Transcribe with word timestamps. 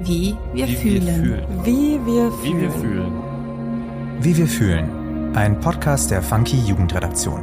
Wie 0.00 0.34
wir 0.52 0.66
Wie 0.68 0.76
fühlen. 0.76 1.06
wir 1.06 1.14
fühlen. 1.14 1.64
Wie 1.64 2.06
wir 2.06 2.32
Wie 2.42 2.46
fühlen. 2.46 2.60
wir 2.60 2.70
fühlen. 2.70 3.12
Wie 4.20 4.36
wir 4.36 4.46
fühlen. 4.46 5.36
Ein 5.36 5.60
Podcast 5.60 6.10
der 6.10 6.22
Funky 6.22 6.58
Jugendredaktion. 6.66 7.42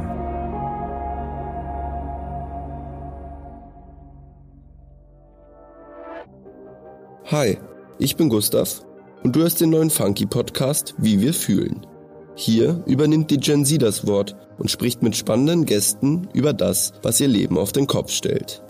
Hi, 7.30 7.58
ich 7.98 8.16
bin 8.16 8.28
Gustav 8.28 8.82
und 9.22 9.34
du 9.34 9.40
hörst 9.40 9.60
den 9.60 9.70
neuen 9.70 9.90
Funky 9.90 10.26
Podcast 10.26 10.94
Wie 10.98 11.20
wir 11.20 11.32
fühlen. 11.34 11.86
Hier 12.34 12.82
übernimmt 12.86 13.30
die 13.30 13.38
Gen 13.38 13.64
Z 13.64 13.80
das 13.82 14.06
Wort 14.06 14.36
und 14.58 14.70
spricht 14.70 15.02
mit 15.02 15.16
spannenden 15.16 15.64
Gästen 15.66 16.28
über 16.32 16.52
das, 16.52 16.92
was 17.02 17.20
ihr 17.20 17.28
Leben 17.28 17.58
auf 17.58 17.72
den 17.72 17.86
Kopf 17.86 18.10
stellt. 18.10 18.62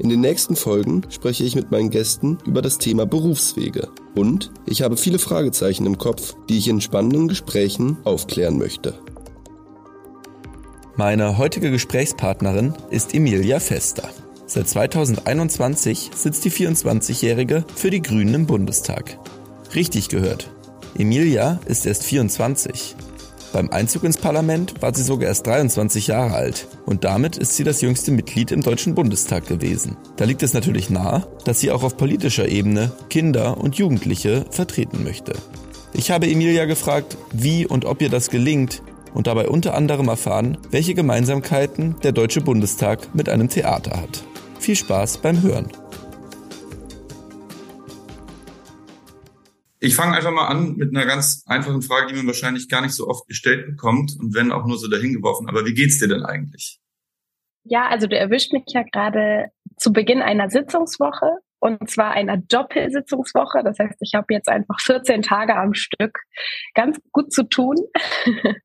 In 0.00 0.08
den 0.08 0.22
nächsten 0.22 0.56
Folgen 0.56 1.02
spreche 1.10 1.44
ich 1.44 1.54
mit 1.54 1.70
meinen 1.70 1.90
Gästen 1.90 2.38
über 2.46 2.62
das 2.62 2.78
Thema 2.78 3.04
Berufswege 3.04 3.88
und 4.14 4.50
ich 4.64 4.80
habe 4.80 4.96
viele 4.96 5.18
Fragezeichen 5.18 5.84
im 5.84 5.98
Kopf, 5.98 6.36
die 6.48 6.56
ich 6.56 6.68
in 6.68 6.80
spannenden 6.80 7.28
Gesprächen 7.28 7.98
aufklären 8.04 8.56
möchte. 8.56 8.94
Meine 10.96 11.36
heutige 11.36 11.70
Gesprächspartnerin 11.70 12.72
ist 12.88 13.14
Emilia 13.14 13.60
Fester. 13.60 14.08
Seit 14.46 14.70
2021 14.70 16.12
sitzt 16.16 16.46
die 16.46 16.50
24-Jährige 16.50 17.66
für 17.76 17.90
die 17.90 18.00
Grünen 18.00 18.32
im 18.32 18.46
Bundestag. 18.46 19.18
Richtig 19.74 20.08
gehört. 20.08 20.50
Emilia 20.96 21.60
ist 21.66 21.84
erst 21.84 22.04
24. 22.04 22.96
Beim 23.52 23.70
Einzug 23.70 24.04
ins 24.04 24.16
Parlament 24.16 24.80
war 24.80 24.94
sie 24.94 25.02
sogar 25.02 25.28
erst 25.28 25.46
23 25.46 26.06
Jahre 26.06 26.34
alt 26.34 26.68
und 26.86 27.02
damit 27.02 27.36
ist 27.36 27.56
sie 27.56 27.64
das 27.64 27.80
jüngste 27.80 28.12
Mitglied 28.12 28.52
im 28.52 28.62
Deutschen 28.62 28.94
Bundestag 28.94 29.46
gewesen. 29.46 29.96
Da 30.16 30.24
liegt 30.24 30.44
es 30.44 30.54
natürlich 30.54 30.88
nahe, 30.88 31.26
dass 31.44 31.58
sie 31.58 31.72
auch 31.72 31.82
auf 31.82 31.96
politischer 31.96 32.48
Ebene 32.48 32.92
Kinder 33.08 33.58
und 33.58 33.74
Jugendliche 33.74 34.44
vertreten 34.50 35.02
möchte. 35.02 35.32
Ich 35.92 36.12
habe 36.12 36.30
Emilia 36.30 36.66
gefragt, 36.66 37.16
wie 37.32 37.66
und 37.66 37.84
ob 37.84 38.00
ihr 38.00 38.08
das 38.08 38.30
gelingt 38.30 38.82
und 39.14 39.26
dabei 39.26 39.48
unter 39.48 39.74
anderem 39.74 40.06
erfahren, 40.06 40.56
welche 40.70 40.94
Gemeinsamkeiten 40.94 41.96
der 42.04 42.12
Deutsche 42.12 42.42
Bundestag 42.42 43.12
mit 43.14 43.28
einem 43.28 43.48
Theater 43.48 44.00
hat. 44.00 44.22
Viel 44.60 44.76
Spaß 44.76 45.18
beim 45.18 45.42
Hören. 45.42 45.68
Ich 49.82 49.96
fange 49.96 50.14
einfach 50.14 50.30
mal 50.30 50.46
an 50.46 50.76
mit 50.76 50.94
einer 50.94 51.06
ganz 51.06 51.42
einfachen 51.46 51.80
Frage, 51.80 52.08
die 52.08 52.14
man 52.14 52.26
wahrscheinlich 52.26 52.68
gar 52.68 52.82
nicht 52.82 52.92
so 52.92 53.08
oft 53.08 53.26
gestellt 53.26 53.66
bekommt 53.66 54.14
und 54.20 54.34
wenn 54.34 54.52
auch 54.52 54.66
nur 54.66 54.78
so 54.78 54.88
dahingeworfen. 54.88 55.48
Aber 55.48 55.64
wie 55.64 55.72
geht's 55.72 55.98
dir 55.98 56.08
denn 56.08 56.22
eigentlich? 56.22 56.78
Ja, 57.64 57.88
also 57.88 58.06
du 58.06 58.16
erwischt 58.16 58.52
mich 58.52 58.64
ja 58.68 58.82
gerade 58.82 59.48
zu 59.76 59.92
Beginn 59.92 60.20
einer 60.20 60.50
Sitzungswoche 60.50 61.38
und 61.60 61.90
zwar 61.90 62.12
einer 62.12 62.36
Doppelsitzungswoche. 62.36 63.62
Das 63.62 63.78
heißt, 63.78 63.96
ich 64.00 64.14
habe 64.14 64.32
jetzt 64.32 64.48
einfach 64.48 64.80
14 64.80 65.22
Tage 65.22 65.56
am 65.56 65.74
Stück 65.74 66.18
ganz 66.74 66.98
gut 67.12 67.32
zu 67.32 67.44
tun. 67.44 67.76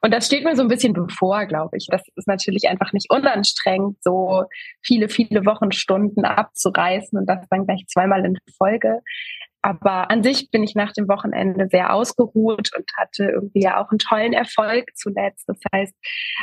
Und 0.00 0.14
das 0.14 0.26
steht 0.26 0.44
mir 0.44 0.54
so 0.54 0.62
ein 0.62 0.68
bisschen 0.68 0.92
bevor, 0.92 1.46
glaube 1.46 1.76
ich. 1.76 1.88
Das 1.90 2.02
ist 2.14 2.28
natürlich 2.28 2.68
einfach 2.68 2.92
nicht 2.92 3.10
unanstrengend, 3.10 4.00
so 4.00 4.44
viele, 4.80 5.08
viele 5.08 5.44
Wochenstunden 5.44 6.24
abzureißen 6.24 7.18
und 7.18 7.26
das 7.26 7.48
dann 7.50 7.66
gleich 7.66 7.84
zweimal 7.88 8.24
in 8.24 8.38
Folge. 8.56 9.00
Aber 9.66 10.12
an 10.12 10.22
sich 10.22 10.52
bin 10.52 10.62
ich 10.62 10.76
nach 10.76 10.92
dem 10.92 11.08
Wochenende 11.08 11.66
sehr 11.68 11.92
ausgeruht 11.92 12.70
und 12.76 12.84
hatte 12.96 13.24
irgendwie 13.24 13.62
ja 13.62 13.82
auch 13.82 13.90
einen 13.90 13.98
tollen 13.98 14.32
Erfolg 14.32 14.94
zuletzt. 14.94 15.42
Das 15.48 15.58
heißt, 15.74 15.92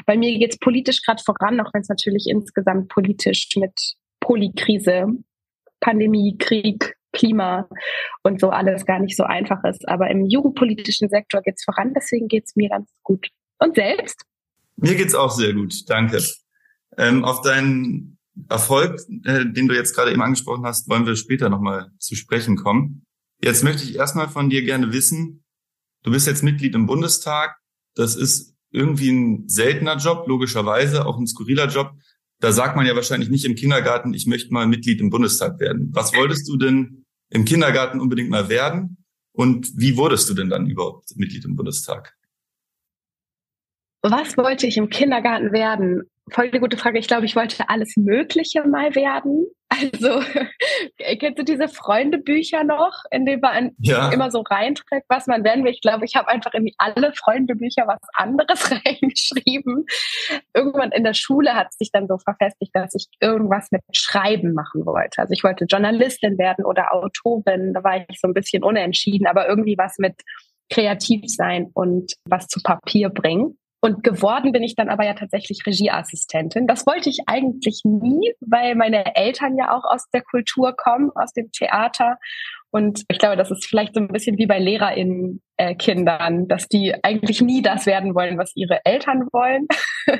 bei 0.05 0.17
mir 0.17 0.38
geht 0.38 0.52
es 0.52 0.59
politisch 0.59 1.02
gerade 1.03 1.23
voran, 1.23 1.61
auch 1.61 1.73
wenn 1.73 1.83
es 1.83 1.88
natürlich 1.88 2.25
insgesamt 2.27 2.89
politisch 2.89 3.47
mit 3.55 3.95
Polykrise, 4.19 5.07
Pandemie, 5.79 6.38
Krieg, 6.38 6.97
Klima 7.13 7.69
und 8.23 8.41
so 8.41 8.49
alles 8.49 8.85
gar 8.85 8.99
nicht 8.99 9.16
so 9.16 9.23
einfach 9.23 9.63
ist. 9.63 9.88
Aber 9.88 10.11
im 10.11 10.25
jugendpolitischen 10.25 11.07
Sektor 11.07 11.41
geht 11.44 11.55
es 11.55 11.63
voran, 11.63 11.94
deswegen 11.95 12.27
geht 12.27 12.44
es 12.47 12.57
mir 12.57 12.67
ganz 12.67 12.91
gut. 13.03 13.29
Und 13.57 13.75
selbst? 13.75 14.21
Mir 14.75 14.95
geht's 14.95 15.16
auch 15.16 15.31
sehr 15.31 15.53
gut, 15.53 15.90
danke. 15.90 16.22
Ähm, 16.97 17.23
auf 17.23 17.40
deinen 17.40 18.17
Erfolg, 18.50 19.00
äh, 19.23 19.45
den 19.45 19.69
du 19.69 19.75
jetzt 19.75 19.95
gerade 19.95 20.11
eben 20.11 20.22
angesprochen 20.22 20.66
hast, 20.66 20.90
wollen 20.90 21.05
wir 21.05 21.16
später 21.16 21.47
nochmal 21.47 21.90
zu 22.00 22.16
sprechen 22.16 22.57
kommen. 22.57 23.05
Jetzt 23.43 23.63
möchte 23.63 23.83
ich 23.83 23.95
erstmal 23.95 24.29
von 24.29 24.49
dir 24.49 24.63
gerne 24.63 24.93
wissen, 24.93 25.43
du 26.03 26.11
bist 26.11 26.27
jetzt 26.27 26.43
Mitglied 26.43 26.75
im 26.75 26.85
Bundestag. 26.85 27.57
Das 27.93 28.15
ist 28.15 28.55
irgendwie 28.71 29.11
ein 29.11 29.49
seltener 29.49 29.97
Job, 29.97 30.27
logischerweise, 30.27 31.05
auch 31.05 31.17
ein 31.17 31.27
skurriler 31.27 31.67
Job. 31.67 31.91
Da 32.39 32.53
sagt 32.53 32.77
man 32.77 32.85
ja 32.85 32.95
wahrscheinlich 32.95 33.29
nicht 33.29 33.43
im 33.43 33.55
Kindergarten, 33.55 34.13
ich 34.13 34.27
möchte 34.27 34.53
mal 34.53 34.65
Mitglied 34.65 35.01
im 35.01 35.09
Bundestag 35.09 35.59
werden. 35.59 35.89
Was 35.93 36.15
wolltest 36.15 36.47
du 36.47 36.55
denn 36.55 37.05
im 37.31 37.43
Kindergarten 37.43 37.99
unbedingt 37.99 38.29
mal 38.29 38.47
werden? 38.47 39.03
Und 39.33 39.71
wie 39.75 39.97
wurdest 39.97 40.29
du 40.29 40.33
denn 40.33 40.49
dann 40.49 40.69
überhaupt 40.69 41.15
Mitglied 41.17 41.43
im 41.43 41.57
Bundestag? 41.57 42.15
Was 44.03 44.37
wollte 44.37 44.67
ich 44.67 44.77
im 44.77 44.89
Kindergarten 44.89 45.51
werden? 45.51 46.03
Voll 46.31 46.51
die 46.51 46.59
gute 46.59 46.78
Frage. 46.78 47.00
Ich 47.00 47.07
glaube, 47.07 47.25
ich 47.25 47.35
wollte 47.35 47.67
alles 47.69 47.95
Mögliche 47.97 48.63
mal 48.66 48.95
werden. 48.95 49.47
Also, 49.75 50.22
kennst 51.17 51.39
du 51.39 51.44
diese 51.44 51.67
Freundebücher 51.67 52.63
noch, 52.63 52.94
in 53.09 53.25
denen 53.25 53.41
man 53.41 53.72
Ja. 53.79 54.11
immer 54.11 54.29
so 54.29 54.41
reinträgt, 54.41 55.07
was 55.09 55.25
man 55.25 55.44
werden 55.44 55.63
will? 55.63 55.72
Ich 55.72 55.81
glaube, 55.81 56.06
ich 56.06 56.16
habe 56.16 56.28
einfach 56.28 56.53
in 56.53 56.69
alle 56.78 57.11
Freundebücher 57.16 57.88
was 57.88 57.97
anderes 58.13 58.69
reingeschrieben. 58.85 59.85
Irgendwann 60.53 60.91
in 60.91 61.03
der 61.03 61.16
Schule 61.16 61.56
hat 61.56 61.73
sich 61.73 61.89
dann 61.91 62.07
so 62.07 62.19
verfestigt, 62.19 62.69
dass 62.75 62.94
ich 62.94 63.07
irgendwas 63.19 63.69
mit 63.72 63.81
Schreiben 63.94 64.53
machen 64.53 64.85
wollte. 64.85 65.17
Also 65.19 65.34
ich 65.34 65.44
wollte 65.44 65.66
Journalistin 65.66 66.38
werden 66.38 66.66
oder 66.66 66.94
Autorin. 66.94 67.73
Da 67.73 67.84
war 67.84 67.97
ich 68.07 68.19
so 68.19 68.28
ein 68.28 68.35
bisschen 68.35 68.63
unentschieden, 68.63 69.25
aber 69.25 69.47
irgendwie 69.50 69.75
was 69.79 69.97
mit 69.97 70.22
kreativ 70.72 71.23
sein 71.25 71.72
und 71.73 72.13
was 72.29 72.45
zu 72.47 72.61
Papier 72.61 73.09
bringen. 73.09 73.57
Und 73.83 74.01
geworden 74.01 74.53
bin 74.53 74.63
ich 74.63 74.75
dann 74.75 74.88
aber 74.88 75.03
ja 75.03 75.13
tatsächlich 75.13 75.66
Regieassistentin. 75.66 76.67
Das 76.67 76.88
wollte 76.88 77.09
ich 77.09 77.23
eigentlich 77.25 77.81
nie, 77.83 78.33
weil 78.39 78.75
meine 78.75 79.13
Eltern 79.17 79.57
ja 79.57 79.75
auch 79.75 79.83
aus 79.83 80.09
der 80.13 80.21
Kultur 80.21 80.73
kommen, 80.73 81.11
aus 81.16 81.33
dem 81.33 81.51
Theater. 81.51 82.17
Und 82.72 83.03
ich 83.09 83.19
glaube, 83.19 83.35
das 83.35 83.51
ist 83.51 83.66
vielleicht 83.66 83.93
so 83.93 83.99
ein 83.99 84.07
bisschen 84.07 84.38
wie 84.38 84.45
bei 84.45 84.57
LehrerInnen 84.57 85.41
äh, 85.57 85.75
dass 86.47 86.69
die 86.69 86.95
eigentlich 87.03 87.41
nie 87.41 87.61
das 87.61 87.85
werden 87.85 88.16
wollen, 88.16 88.38
was 88.38 88.55
ihre 88.55 88.79
Eltern 88.85 89.27
wollen, 89.33 89.67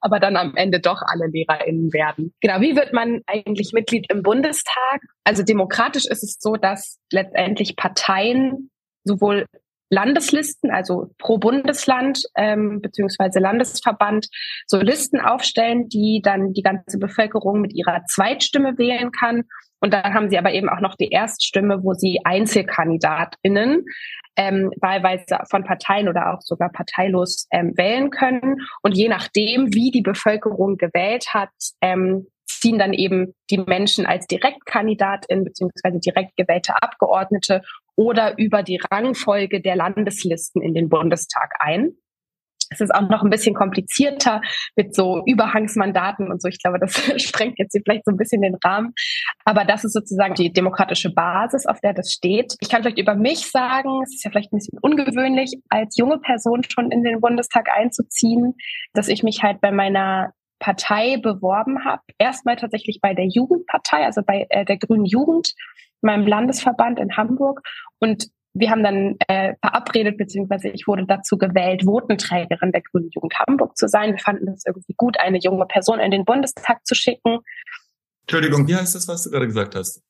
aber 0.00 0.20
dann 0.20 0.36
am 0.36 0.54
Ende 0.54 0.78
doch 0.78 1.02
alle 1.04 1.26
LehrerInnen 1.26 1.92
werden. 1.92 2.32
Genau, 2.40 2.60
wie 2.60 2.76
wird 2.76 2.92
man 2.92 3.22
eigentlich 3.26 3.72
Mitglied 3.72 4.06
im 4.08 4.22
Bundestag? 4.22 5.02
Also 5.24 5.42
demokratisch 5.42 6.06
ist 6.06 6.22
es 6.22 6.38
so, 6.38 6.54
dass 6.54 7.00
letztendlich 7.10 7.74
Parteien 7.74 8.70
sowohl 9.02 9.46
Landeslisten, 9.94 10.70
also 10.70 11.10
pro 11.18 11.38
Bundesland 11.38 12.22
ähm, 12.36 12.80
beziehungsweise 12.82 13.38
Landesverband, 13.38 14.28
so 14.66 14.78
Listen 14.78 15.20
aufstellen, 15.20 15.88
die 15.88 16.20
dann 16.22 16.52
die 16.52 16.62
ganze 16.62 16.98
Bevölkerung 16.98 17.60
mit 17.60 17.72
ihrer 17.72 18.04
Zweitstimme 18.06 18.76
wählen 18.76 19.12
kann. 19.12 19.44
Und 19.80 19.92
dann 19.92 20.14
haben 20.14 20.30
sie 20.30 20.38
aber 20.38 20.52
eben 20.52 20.68
auch 20.68 20.80
noch 20.80 20.96
die 20.96 21.10
Erststimme, 21.10 21.84
wo 21.84 21.94
sie 21.94 22.20
EinzelkandidatInnen 22.24 23.84
ähm, 24.36 24.72
wahlweise 24.80 25.38
von 25.48 25.64
Parteien 25.64 26.08
oder 26.08 26.32
auch 26.32 26.40
sogar 26.40 26.70
parteilos 26.70 27.46
ähm, 27.52 27.72
wählen 27.76 28.10
können. 28.10 28.56
Und 28.82 28.96
je 28.96 29.08
nachdem, 29.08 29.72
wie 29.74 29.90
die 29.90 30.02
Bevölkerung 30.02 30.76
gewählt 30.76 31.26
hat, 31.32 31.50
ähm, 31.80 32.26
ziehen 32.46 32.78
dann 32.78 32.94
eben 32.94 33.34
die 33.50 33.58
Menschen 33.58 34.06
als 34.06 34.26
Direktkandidatin 34.26 35.44
beziehungsweise 35.44 36.00
direkt 36.00 36.36
gewählte 36.36 36.74
Abgeordnete 36.82 37.62
oder 37.96 38.38
über 38.38 38.62
die 38.62 38.80
Rangfolge 38.90 39.60
der 39.60 39.76
Landeslisten 39.76 40.62
in 40.62 40.74
den 40.74 40.88
Bundestag 40.88 41.54
ein. 41.60 41.96
Es 42.70 42.80
ist 42.80 42.94
auch 42.94 43.08
noch 43.08 43.22
ein 43.22 43.30
bisschen 43.30 43.54
komplizierter 43.54 44.40
mit 44.74 44.94
so 44.94 45.22
Überhangsmandaten 45.26 46.30
und 46.30 46.42
so. 46.42 46.48
Ich 46.48 46.60
glaube, 46.60 46.78
das 46.78 46.94
sprengt 47.22 47.58
jetzt 47.58 47.72
hier 47.72 47.82
vielleicht 47.84 48.04
so 48.04 48.10
ein 48.10 48.16
bisschen 48.16 48.42
den 48.42 48.56
Rahmen. 48.64 48.94
Aber 49.44 49.64
das 49.64 49.84
ist 49.84 49.92
sozusagen 49.92 50.34
die 50.34 50.52
demokratische 50.52 51.12
Basis, 51.12 51.66
auf 51.66 51.80
der 51.80 51.94
das 51.94 52.10
steht. 52.10 52.54
Ich 52.60 52.68
kann 52.68 52.82
vielleicht 52.82 52.98
über 52.98 53.14
mich 53.14 53.50
sagen, 53.50 54.02
es 54.02 54.14
ist 54.14 54.24
ja 54.24 54.30
vielleicht 54.30 54.52
ein 54.52 54.58
bisschen 54.58 54.78
ungewöhnlich, 54.80 55.54
als 55.68 55.96
junge 55.96 56.18
Person 56.18 56.62
schon 56.68 56.90
in 56.90 57.04
den 57.04 57.20
Bundestag 57.20 57.68
einzuziehen, 57.74 58.54
dass 58.92 59.08
ich 59.08 59.22
mich 59.22 59.42
halt 59.42 59.60
bei 59.60 59.70
meiner 59.70 60.32
Partei 60.58 61.18
beworben 61.18 61.84
habe. 61.84 62.02
Erstmal 62.18 62.56
tatsächlich 62.56 63.00
bei 63.02 63.12
der 63.14 63.26
Jugendpartei, 63.26 64.04
also 64.04 64.22
bei 64.26 64.46
äh, 64.48 64.64
der 64.64 64.78
Grünen 64.78 65.04
Jugend, 65.04 65.52
meinem 66.04 66.26
Landesverband 66.26 66.98
in 67.00 67.16
Hamburg. 67.16 67.60
Und 67.98 68.28
wir 68.56 68.70
haben 68.70 68.84
dann 68.84 69.16
äh, 69.26 69.54
verabredet, 69.60 70.16
beziehungsweise 70.16 70.68
ich 70.68 70.86
wurde 70.86 71.04
dazu 71.06 71.36
gewählt, 71.36 71.84
Votenträgerin 71.84 72.70
der 72.70 72.82
Grünen 72.82 73.10
Jugend 73.12 73.34
Hamburg 73.40 73.76
zu 73.76 73.88
sein. 73.88 74.12
Wir 74.12 74.18
fanden 74.20 74.48
es 74.48 74.64
irgendwie 74.64 74.94
gut, 74.96 75.18
eine 75.18 75.38
junge 75.38 75.66
Person 75.66 75.98
in 75.98 76.12
den 76.12 76.24
Bundestag 76.24 76.86
zu 76.86 76.94
schicken. 76.94 77.38
Entschuldigung, 78.22 78.68
wie 78.68 78.76
heißt 78.76 78.94
das, 78.94 79.08
was 79.08 79.24
du 79.24 79.30
gerade 79.30 79.46
gesagt 79.46 79.74
hast? 79.74 80.02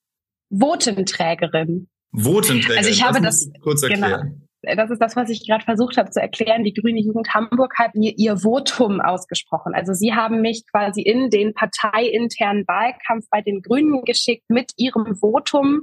Votenträgerin. 0.50 1.88
Votenträger. 2.12 2.78
Also 2.78 2.90
ich 2.90 3.02
habe 3.02 3.20
musst 3.20 3.46
das- 3.54 3.60
kurz 3.62 3.82
genau. 3.82 4.18
Das 4.76 4.90
ist 4.90 5.00
das, 5.00 5.16
was 5.16 5.30
ich 5.30 5.46
gerade 5.46 5.64
versucht 5.64 5.96
habe 5.96 6.10
zu 6.10 6.20
erklären. 6.20 6.64
Die 6.64 6.74
Grüne 6.74 7.00
Jugend 7.00 7.32
Hamburg 7.34 7.78
hat 7.78 7.92
ihr, 7.94 8.12
ihr 8.16 8.38
Votum 8.38 9.00
ausgesprochen. 9.00 9.74
Also 9.74 9.92
sie 9.92 10.14
haben 10.14 10.40
mich 10.40 10.64
quasi 10.70 11.02
in 11.02 11.30
den 11.30 11.54
parteiinternen 11.54 12.64
Wahlkampf 12.66 13.26
bei 13.30 13.40
den 13.40 13.62
Grünen 13.62 14.02
geschickt 14.04 14.44
mit 14.48 14.72
ihrem 14.76 15.16
Votum. 15.16 15.82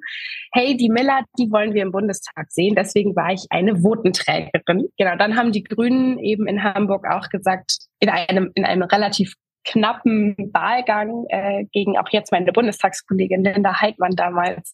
Hey, 0.54 0.76
die 0.78 0.90
Miller, 0.90 1.22
die 1.38 1.52
wollen 1.52 1.74
wir 1.74 1.84
im 1.84 1.92
Bundestag 1.92 2.52
sehen. 2.52 2.76
Deswegen 2.76 3.16
war 3.16 3.32
ich 3.32 3.46
eine 3.50 3.82
Votenträgerin. 3.82 4.90
Genau, 4.98 5.16
dann 5.18 5.36
haben 5.36 5.52
die 5.52 5.64
Grünen 5.64 6.20
eben 6.20 6.48
in 6.48 6.64
Hamburg 6.64 7.06
auch 7.08 7.30
gesagt, 7.30 7.78
in 8.00 8.10
einem, 8.10 8.52
in 8.56 8.66
einem 8.66 8.84
relativ 8.84 9.36
knappen 9.64 10.36
Wahlgang 10.54 11.26
äh, 11.30 11.66
gegen 11.72 11.98
auch 11.98 12.10
jetzt 12.10 12.32
meine 12.32 12.52
Bundestagskollegin 12.52 13.44
Linda 13.44 13.80
Heidmann 13.80 14.16
damals. 14.16 14.74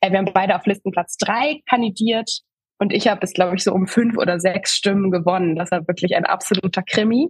Äh, 0.00 0.10
wir 0.10 0.18
haben 0.18 0.30
beide 0.32 0.56
auf 0.56 0.66
Listenplatz 0.66 1.16
drei 1.16 1.60
kandidiert 1.68 2.42
und 2.78 2.92
ich 2.92 3.08
habe 3.08 3.20
es, 3.22 3.32
glaube 3.32 3.56
ich, 3.56 3.64
so 3.64 3.72
um 3.72 3.86
fünf 3.86 4.16
oder 4.18 4.40
sechs 4.40 4.72
Stimmen 4.74 5.10
gewonnen. 5.10 5.56
Das 5.56 5.70
war 5.70 5.86
wirklich 5.86 6.16
ein 6.16 6.26
absoluter 6.26 6.82
Krimi. 6.82 7.28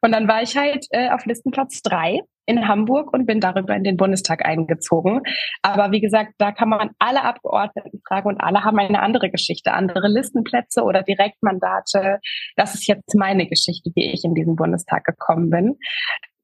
Und 0.00 0.12
dann 0.12 0.26
war 0.28 0.42
ich 0.42 0.56
halt 0.56 0.86
äh, 0.90 1.10
auf 1.10 1.24
Listenplatz 1.26 1.82
drei 1.82 2.20
in 2.46 2.66
Hamburg 2.66 3.12
und 3.12 3.26
bin 3.26 3.40
darüber 3.40 3.76
in 3.76 3.84
den 3.84 3.96
Bundestag 3.96 4.44
eingezogen. 4.44 5.22
Aber 5.62 5.92
wie 5.92 6.00
gesagt, 6.00 6.32
da 6.38 6.50
kann 6.52 6.68
man 6.68 6.90
alle 6.98 7.22
Abgeordneten 7.22 8.00
fragen 8.06 8.28
und 8.28 8.40
alle 8.40 8.64
haben 8.64 8.78
eine 8.78 9.00
andere 9.00 9.30
Geschichte, 9.30 9.72
andere 9.72 10.08
Listenplätze 10.08 10.82
oder 10.82 11.02
Direktmandate. 11.02 12.18
Das 12.56 12.74
ist 12.74 12.86
jetzt 12.88 13.14
meine 13.14 13.46
Geschichte, 13.46 13.90
wie 13.94 14.10
ich 14.10 14.24
in 14.24 14.34
diesen 14.34 14.56
Bundestag 14.56 15.04
gekommen 15.04 15.50
bin. 15.50 15.76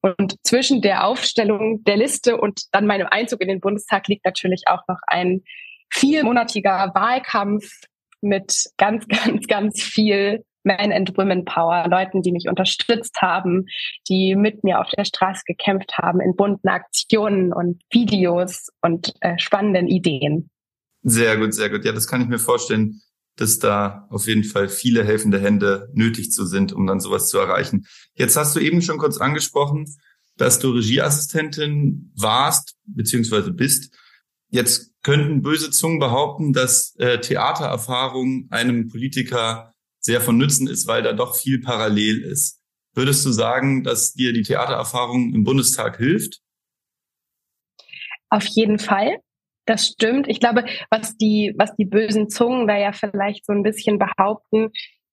Und 0.01 0.37
zwischen 0.45 0.81
der 0.81 1.05
Aufstellung 1.05 1.83
der 1.83 1.97
Liste 1.97 2.37
und 2.37 2.63
dann 2.71 2.87
meinem 2.87 3.09
Einzug 3.11 3.41
in 3.41 3.49
den 3.49 3.61
Bundestag 3.61 4.07
liegt 4.07 4.25
natürlich 4.25 4.63
auch 4.69 4.83
noch 4.87 5.01
ein 5.09 5.43
viermonatiger 5.91 6.93
Wahlkampf 6.95 7.69
mit 8.21 8.65
ganz, 8.77 9.07
ganz, 9.09 9.47
ganz 9.47 9.83
viel 9.83 10.45
Men 10.65 10.93
and 10.93 11.17
Women 11.17 11.45
Power, 11.45 11.89
Leuten, 11.89 12.23
die 12.23 12.33
mich 12.33 12.47
unterstützt 12.49 13.23
haben, 13.23 13.67
die 14.09 14.35
mit 14.37 14.65
mir 14.65 14.81
auf 14.81 14.91
der 14.91 15.05
Straße 15.05 15.43
gekämpft 15.47 15.97
haben 15.97 16.21
in 16.21 16.37
bunten 16.37 16.69
Aktionen 16.69 17.53
und 17.53 17.81
Videos 17.91 18.69
und 18.83 19.15
äh, 19.21 19.39
spannenden 19.39 19.87
Ideen. 19.87 20.51
Sehr 21.03 21.37
gut, 21.37 21.55
sehr 21.55 21.71
gut. 21.71 21.85
Ja, 21.85 21.93
das 21.93 22.07
kann 22.07 22.21
ich 22.21 22.29
mir 22.29 22.39
vorstellen, 22.39 23.01
dass 23.37 23.59
da 23.59 24.07
auf 24.11 24.27
jeden 24.27 24.45
Fall 24.45 24.69
viele 24.69 25.05
helfende 25.05 25.41
Hände 25.41 25.89
nötig 25.95 26.33
zu 26.33 26.45
sind, 26.45 26.73
um 26.73 26.87
dann 26.87 27.01
sowas 27.01 27.29
zu 27.29 27.39
erreichen. 27.39 27.87
Jetzt 28.15 28.37
hast 28.37 28.55
du 28.57 28.61
eben 28.61 28.83
schon 28.83 28.99
kurz 28.99 29.19
angesprochen, 29.19 29.87
dass 30.37 30.59
du 30.59 30.71
Regieassistentin 30.71 32.13
warst 32.17 32.77
beziehungsweise 32.85 33.53
bist. 33.53 33.95
Jetzt 34.51 34.93
könnten 35.03 35.43
böse 35.43 35.71
Zungen 35.71 35.99
behaupten, 35.99 36.53
dass 36.53 36.97
äh, 36.97 37.21
Theatererfahrung 37.21 38.49
einem 38.51 38.89
Politiker 38.89 39.75
sehr 40.01 40.21
von 40.21 40.39
Nützen 40.39 40.67
ist, 40.69 40.87
weil 40.87 41.03
da 41.03 41.13
doch 41.13 41.37
viel 41.37 41.61
parallel 41.61 42.23
ist. 42.23 42.61
Würdest 42.95 43.25
du 43.27 43.31
sagen, 43.31 43.85
dass 43.85 44.15
dir 44.15 44.33
die 44.33 44.43
Theatererfahrung 44.43 45.35
im 45.35 45.45
Bundestag 45.45 45.99
hilft? 45.99 46.41
Auf 48.31 48.47
jeden 48.47 48.79
Fall. 48.79 49.19
Das 49.67 49.87
stimmt. 49.87 50.29
Ich 50.29 50.41
glaube, 50.41 50.65
was 50.91 51.17
die, 51.17 51.55
was 51.59 51.75
die 51.77 51.85
bösen 51.85 52.31
Zungen 52.31 52.67
da 52.67 52.77
ja 52.79 52.93
vielleicht 52.93 53.45
so 53.45 53.53
ein 53.53 53.63
bisschen 53.63 53.99
behaupten, 53.99 54.71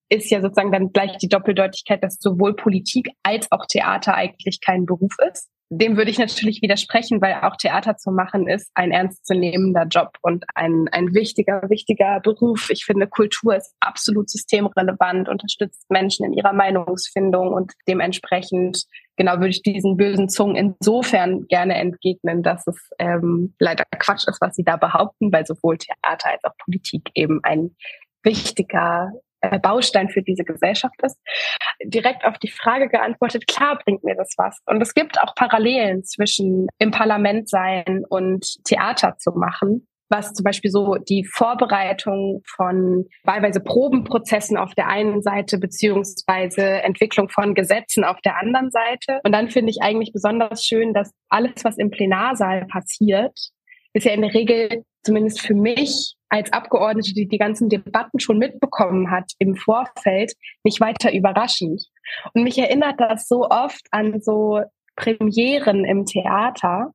ist 0.10 0.30
ja 0.30 0.42
sozusagen 0.42 0.72
dann 0.72 0.94
gleich 0.94 1.18
die 1.18 1.28
Doppeldeutigkeit, 1.28 2.02
dass 2.04 2.18
sowohl 2.20 2.56
Politik 2.56 3.10
als 3.24 3.52
auch 3.52 3.66
Theater 3.66 4.16
eigentlich 4.16 4.62
kein 4.62 4.86
Beruf 4.86 5.14
ist 5.30 5.50
dem 5.70 5.98
würde 5.98 6.12
ich 6.12 6.20
natürlich 6.20 6.62
widersprechen, 6.62 7.22
weil 7.22 7.36
auch 7.42 7.56
Theater 7.56 7.98
zu 7.98 8.12
machen 8.12 8.48
ist 8.48 8.70
ein 8.76 8.92
ernstzunehmender 8.92 9.86
Job 9.86 10.18
und 10.22 10.46
ein, 10.54 10.88
ein 10.92 11.14
wichtiger, 11.16 11.64
wichtiger 11.70 12.20
Beruf. 12.20 12.70
Ich 12.70 12.86
finde, 12.86 13.08
Kultur 13.08 13.56
ist 13.56 13.74
absolut 13.80 14.30
systemrelevant, 14.30 15.28
unterstützt 15.28 15.90
Menschen 15.90 16.26
in 16.26 16.34
ihrer 16.34 16.54
Meinungsfindung 16.54 17.52
und 17.52 17.74
dementsprechend, 17.88 18.86
genau, 19.16 19.34
würde 19.38 19.50
ich 19.50 19.64
diesen 19.64 19.98
bösen 19.98 20.30
Zungen 20.30 20.56
insofern 20.56 21.48
gerne 21.48 21.76
entgegnen, 21.76 22.44
dass 22.44 22.68
es 22.68 22.90
ähm, 23.00 23.56
leider 23.60 23.86
Quatsch 23.98 24.28
ist, 24.28 24.40
was 24.42 24.56
sie 24.56 24.64
da 24.64 24.78
behaupten, 24.78 25.32
weil 25.34 25.48
sowohl 25.48 25.80
Theater 25.80 26.30
als 26.32 26.44
auch 26.44 26.56
Politik 26.64 27.10
eben 27.16 27.40
ein 27.44 27.76
wichtiger 28.22 29.12
Baustein 29.62 30.10
für 30.10 30.22
diese 30.22 30.44
Gesellschaft 30.44 30.96
ist, 31.04 31.18
direkt 31.84 32.26
auf 32.26 32.38
die 32.38 32.50
Frage 32.50 32.90
geantwortet, 32.90 33.48
klar 33.48 33.80
bringt 33.84 34.04
mir 34.04 34.16
das 34.16 34.34
was. 34.38 34.60
Und 34.66 34.82
es 34.82 34.94
gibt 34.94 35.22
auch 35.22 35.36
Parallelen 35.36 36.04
zwischen 36.04 36.68
im 36.80 36.92
Parlament 36.92 37.50
sein 37.50 38.04
und 38.10 38.46
Theater 38.64 39.18
zu 39.18 39.32
machen 39.32 39.88
was 40.10 40.34
zum 40.34 40.44
Beispiel 40.44 40.72
so 40.72 40.96
die 40.96 41.26
Vorbereitung 41.26 42.42
von 42.46 43.06
wahlweise 43.24 43.60
Probenprozessen 43.60 44.58
auf 44.58 44.74
der 44.76 44.88
einen 44.88 45.22
Seite 45.22 45.58
beziehungsweise 45.58 46.64
Entwicklung 46.84 47.30
von 47.30 47.56
Gesetzen 47.56 48.04
auf 48.04 48.20
der 48.22 48.38
anderen 48.38 48.70
Seite. 48.72 49.20
Und 49.24 49.32
dann 49.32 49.50
finde 49.50 49.72
ich 49.72 49.82
eigentlich 49.82 50.14
besonders 50.14 50.64
schön, 50.64 50.94
dass 50.94 51.12
alles, 51.30 51.64
was 51.64 51.78
im 51.78 51.90
Plenarsaal 51.90 52.66
passiert, 52.68 53.38
ist 53.94 54.06
ja 54.06 54.14
in 54.14 54.22
der 54.22 54.34
Regel 54.34 54.84
zumindest 55.04 55.42
für 55.42 55.56
mich 55.56 56.15
als 56.30 56.52
Abgeordnete, 56.52 57.14
die 57.14 57.28
die 57.28 57.38
ganzen 57.38 57.70
Debatten 57.70 58.20
schon 58.20 58.38
mitbekommen 58.38 59.12
hat 59.12 59.32
im 59.40 59.56
Vorfeld, 59.56 60.34
nicht 60.64 60.82
weiter 60.82 61.14
überraschend. 61.14 61.86
Und 62.34 62.44
mich 62.44 62.58
erinnert 62.58 63.00
das 63.00 63.28
so 63.28 63.48
oft 63.50 63.86
an 63.92 64.22
so 64.22 64.62
Premieren 64.96 65.86
im 65.86 66.06
Theater, 66.06 66.92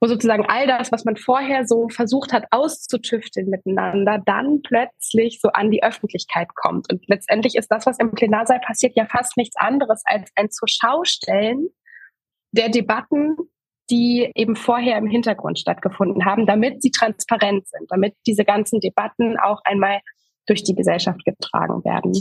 wo 0.00 0.06
sozusagen 0.06 0.46
all 0.46 0.66
das, 0.66 0.92
was 0.92 1.04
man 1.04 1.16
vorher 1.16 1.66
so 1.66 1.88
versucht 1.88 2.32
hat 2.32 2.46
auszutüfteln 2.50 3.50
miteinander, 3.50 4.22
dann 4.24 4.62
plötzlich 4.62 5.40
so 5.40 5.50
an 5.50 5.70
die 5.70 5.82
Öffentlichkeit 5.82 6.54
kommt. 6.54 6.90
Und 6.90 7.06
letztendlich 7.06 7.54
ist 7.56 7.68
das, 7.68 7.86
was 7.86 7.98
im 7.98 8.12
Plenarsaal 8.12 8.60
passiert, 8.60 8.96
ja 8.96 9.06
fast 9.06 9.36
nichts 9.36 9.56
anderes 9.56 10.02
als 10.06 10.30
ein 10.36 10.50
Zurschaustellen 10.50 11.68
der 12.52 12.68
Debatten 12.70 13.36
die 13.90 14.30
eben 14.34 14.56
vorher 14.56 14.96
im 14.98 15.06
Hintergrund 15.06 15.58
stattgefunden 15.58 16.24
haben, 16.24 16.46
damit 16.46 16.82
sie 16.82 16.90
transparent 16.90 17.66
sind, 17.68 17.90
damit 17.90 18.14
diese 18.26 18.44
ganzen 18.44 18.80
Debatten 18.80 19.36
auch 19.38 19.60
einmal 19.64 20.00
durch 20.46 20.62
die 20.62 20.74
Gesellschaft 20.74 21.24
getragen 21.24 21.84
werden. 21.84 22.12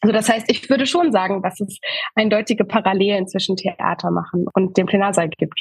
Also 0.00 0.12
das 0.12 0.28
heißt, 0.28 0.50
ich 0.50 0.68
würde 0.68 0.86
schon 0.86 1.12
sagen, 1.12 1.42
dass 1.42 1.60
es 1.60 1.78
eindeutige 2.14 2.64
Parallelen 2.64 3.26
zwischen 3.26 3.56
Theater 3.56 4.10
machen 4.10 4.46
und 4.52 4.76
dem 4.76 4.86
Plenarsaal 4.86 5.28
gibt. 5.28 5.58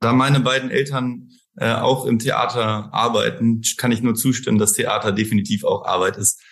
Da 0.00 0.12
meine 0.12 0.40
beiden 0.40 0.70
Eltern 0.70 1.30
äh, 1.56 1.72
auch 1.72 2.06
im 2.06 2.18
Theater 2.18 2.92
arbeiten, 2.92 3.62
kann 3.78 3.90
ich 3.90 4.02
nur 4.02 4.14
zustimmen, 4.14 4.58
dass 4.58 4.74
Theater 4.74 5.12
definitiv 5.12 5.64
auch 5.64 5.84
Arbeit 5.84 6.16
ist. 6.16 6.42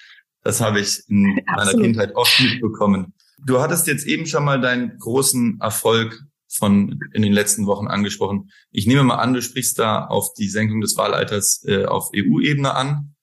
Das 0.43 0.61
habe 0.61 0.81
ich 0.81 1.01
in 1.09 1.41
meiner 1.47 1.73
Kindheit 1.73 2.15
oft 2.15 2.41
mitbekommen. 2.41 3.15
Du 3.45 3.61
hattest 3.61 3.87
jetzt 3.87 4.07
eben 4.07 4.27
schon 4.27 4.45
mal 4.45 4.61
deinen 4.61 4.97
großen 4.99 5.59
Erfolg 5.61 6.23
von 6.57 6.99
in 7.13 7.23
den 7.23 7.33
letzten 7.33 7.67
Wochen 7.67 7.87
angesprochen. 7.87 8.51
Ich 8.71 8.87
nehme 8.87 9.05
mal 9.05 9.17
an, 9.17 9.35
du 9.35 9.43
sprichst 9.43 9.79
da 9.79 10.07
auf 10.07 10.33
die 10.35 10.49
Senkung 10.49 10.81
des 10.81 10.97
Wahlalters 10.97 11.65
äh, 11.67 11.85
auf 11.85 12.11
EU-Ebene 12.15 12.75
an. 12.75 13.15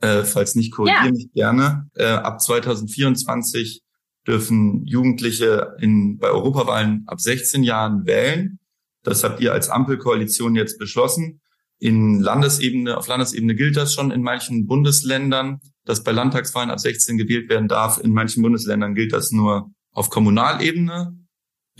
Äh, 0.00 0.24
falls 0.24 0.54
nicht, 0.54 0.72
korrigiere 0.72 1.06
ja. 1.06 1.10
mich 1.12 1.32
gerne. 1.32 1.88
Äh, 1.94 2.06
ab 2.06 2.40
2024 2.40 3.82
dürfen 4.26 4.84
Jugendliche 4.86 5.76
in, 5.78 6.18
bei 6.18 6.28
Europawahlen 6.28 7.04
ab 7.06 7.20
16 7.20 7.62
Jahren 7.62 8.06
wählen. 8.06 8.58
Das 9.02 9.24
habt 9.24 9.40
ihr 9.40 9.52
als 9.52 9.68
Ampelkoalition 9.68 10.54
jetzt 10.56 10.78
beschlossen. 10.78 11.40
In 11.78 12.20
Landesebene, 12.20 12.96
auf 12.96 13.08
Landesebene 13.08 13.54
gilt 13.54 13.76
das 13.76 13.94
schon 13.94 14.10
in 14.10 14.22
manchen 14.22 14.66
Bundesländern, 14.66 15.60
dass 15.84 16.04
bei 16.04 16.12
Landtagswahlen 16.12 16.70
ab 16.70 16.80
16 16.80 17.16
gewählt 17.16 17.48
werden 17.48 17.68
darf. 17.68 17.98
In 17.98 18.12
manchen 18.12 18.42
Bundesländern 18.42 18.94
gilt 18.94 19.12
das 19.12 19.32
nur 19.32 19.70
auf 19.92 20.10
Kommunalebene. 20.10 21.16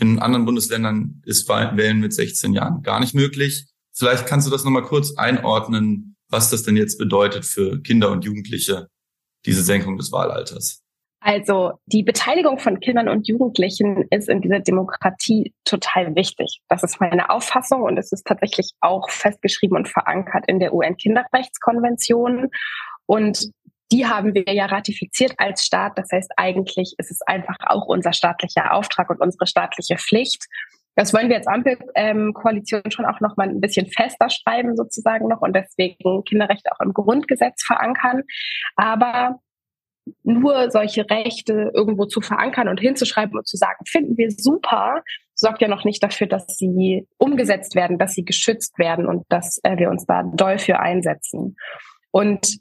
In 0.01 0.17
anderen 0.17 0.45
Bundesländern 0.45 1.21
ist 1.27 1.47
Wählen 1.47 1.99
mit 1.99 2.11
16 2.11 2.53
Jahren 2.53 2.81
gar 2.81 2.99
nicht 2.99 3.13
möglich. 3.13 3.67
Vielleicht 3.93 4.25
kannst 4.25 4.47
du 4.47 4.51
das 4.51 4.63
nochmal 4.63 4.81
kurz 4.81 5.15
einordnen, 5.15 6.15
was 6.27 6.49
das 6.49 6.63
denn 6.63 6.75
jetzt 6.75 6.97
bedeutet 6.97 7.45
für 7.45 7.79
Kinder 7.83 8.09
und 8.09 8.25
Jugendliche, 8.25 8.87
diese 9.45 9.61
Senkung 9.61 9.97
des 9.97 10.11
Wahlalters. 10.11 10.81
Also 11.19 11.73
die 11.85 12.01
Beteiligung 12.01 12.57
von 12.57 12.79
Kindern 12.79 13.09
und 13.09 13.27
Jugendlichen 13.27 14.07
ist 14.09 14.27
in 14.27 14.41
dieser 14.41 14.59
Demokratie 14.59 15.53
total 15.65 16.15
wichtig. 16.15 16.61
Das 16.67 16.81
ist 16.81 16.99
meine 16.99 17.29
Auffassung 17.29 17.83
und 17.83 17.95
es 17.97 18.11
ist 18.11 18.25
tatsächlich 18.25 18.71
auch 18.79 19.07
festgeschrieben 19.11 19.77
und 19.77 19.87
verankert 19.87 20.45
in 20.47 20.59
der 20.59 20.73
UN-Kinderrechtskonvention. 20.73 22.49
Und 23.05 23.51
die 23.91 24.05
haben 24.05 24.33
wir 24.33 24.53
ja 24.53 24.65
ratifiziert 24.65 25.33
als 25.37 25.65
Staat. 25.65 25.97
Das 25.97 26.09
heißt, 26.11 26.31
eigentlich 26.37 26.95
ist 26.97 27.11
es 27.11 27.21
einfach 27.23 27.57
auch 27.65 27.87
unser 27.87 28.13
staatlicher 28.13 28.73
Auftrag 28.73 29.09
und 29.09 29.19
unsere 29.19 29.47
staatliche 29.47 29.97
Pflicht. 29.97 30.45
Das 30.95 31.13
wollen 31.13 31.29
wir 31.29 31.37
als 31.37 31.47
Ampelkoalition 31.47 32.91
schon 32.91 33.05
auch 33.05 33.19
noch 33.21 33.37
mal 33.37 33.47
ein 33.47 33.61
bisschen 33.61 33.87
fester 33.87 34.29
schreiben 34.29 34.75
sozusagen 34.75 35.27
noch 35.27 35.41
und 35.41 35.55
deswegen 35.55 36.23
Kinderrechte 36.25 36.71
auch 36.71 36.81
im 36.81 36.93
Grundgesetz 36.93 37.63
verankern. 37.63 38.23
Aber 38.75 39.39
nur 40.23 40.71
solche 40.71 41.09
Rechte 41.09 41.71
irgendwo 41.73 42.05
zu 42.05 42.21
verankern 42.21 42.67
und 42.67 42.79
hinzuschreiben 42.79 43.37
und 43.37 43.47
zu 43.47 43.57
sagen, 43.57 43.85
finden 43.85 44.17
wir 44.17 44.31
super, 44.31 45.03
sorgt 45.35 45.61
ja 45.61 45.67
noch 45.67 45.85
nicht 45.85 46.03
dafür, 46.03 46.27
dass 46.27 46.45
sie 46.47 47.07
umgesetzt 47.17 47.75
werden, 47.75 47.97
dass 47.97 48.13
sie 48.13 48.25
geschützt 48.25 48.77
werden 48.77 49.05
und 49.05 49.25
dass 49.29 49.59
äh, 49.63 49.77
wir 49.77 49.89
uns 49.89 50.05
da 50.05 50.23
doll 50.23 50.57
für 50.57 50.79
einsetzen. 50.79 51.55
Und 52.11 52.59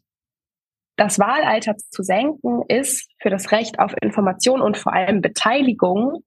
das 1.01 1.19
Wahlalter 1.19 1.77
zu 1.79 2.03
senken 2.03 2.61
ist 2.69 3.11
für 3.23 3.31
das 3.31 3.53
Recht 3.53 3.79
auf 3.79 3.95
Information 4.03 4.61
und 4.61 4.77
vor 4.77 4.93
allem 4.93 5.23
Beteiligung 5.23 6.23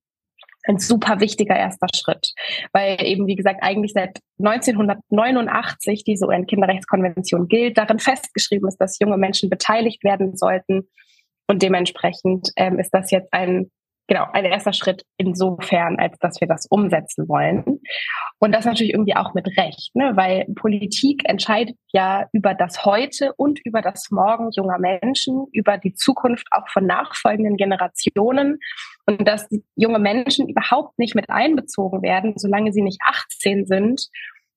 ein 0.66 0.80
super 0.80 1.20
wichtiger 1.20 1.56
erster 1.56 1.86
Schritt, 1.94 2.34
weil 2.72 2.98
eben, 3.04 3.28
wie 3.28 3.36
gesagt, 3.36 3.62
eigentlich 3.62 3.94
seit 3.94 4.18
1989 4.40 6.04
diese 6.06 6.26
UN-Kinderrechtskonvention 6.26 7.48
gilt, 7.50 7.78
darin 7.78 8.00
festgeschrieben 8.00 8.68
ist, 8.68 8.78
dass 8.78 8.98
junge 9.00 9.18
Menschen 9.18 9.48
beteiligt 9.48 10.04
werden 10.04 10.36
sollten. 10.36 10.90
Und 11.48 11.62
dementsprechend 11.62 12.50
ähm, 12.56 12.80
ist 12.80 12.90
das 12.96 13.12
jetzt 13.12 13.32
ein 13.32 13.70
genau, 14.08 14.26
ein 14.32 14.46
erster 14.46 14.74
Schritt 14.74 15.04
insofern, 15.18 15.98
als 16.00 16.18
dass 16.20 16.42
wir 16.42 16.48
das 16.48 16.66
umsetzen 16.68 17.28
wollen. 17.28 17.82
Und 18.40 18.52
das 18.52 18.66
natürlich 18.66 18.94
irgendwie 18.94 19.16
auch 19.16 19.34
mit 19.34 19.48
Recht, 19.58 19.92
ne? 19.96 20.12
weil 20.16 20.46
Politik 20.56 21.22
entscheidet 21.26 21.78
ja 21.92 22.28
über 22.34 22.54
das 22.54 22.86
Heute 22.86 23.34
und 23.38 23.60
über 23.64 23.82
das 23.82 24.10
Morgen 24.12 24.50
junger 24.52 24.80
Menschen, 24.80 25.48
über 25.52 25.78
die 25.78 25.94
Zukunft 25.94 26.48
auch 26.52 26.68
von 26.70 26.86
nachfolgenden 26.86 27.58
Generationen. 27.58 28.60
Und 29.06 29.28
dass 29.28 29.48
junge 29.76 30.00
Menschen 30.00 30.50
überhaupt 30.50 30.98
nicht 31.00 31.16
mit 31.16 31.30
einbezogen 31.30 32.02
werden, 32.02 32.34
solange 32.38 32.74
sie 32.74 32.82
nicht 32.82 33.00
18 33.06 33.66
sind, 33.66 34.08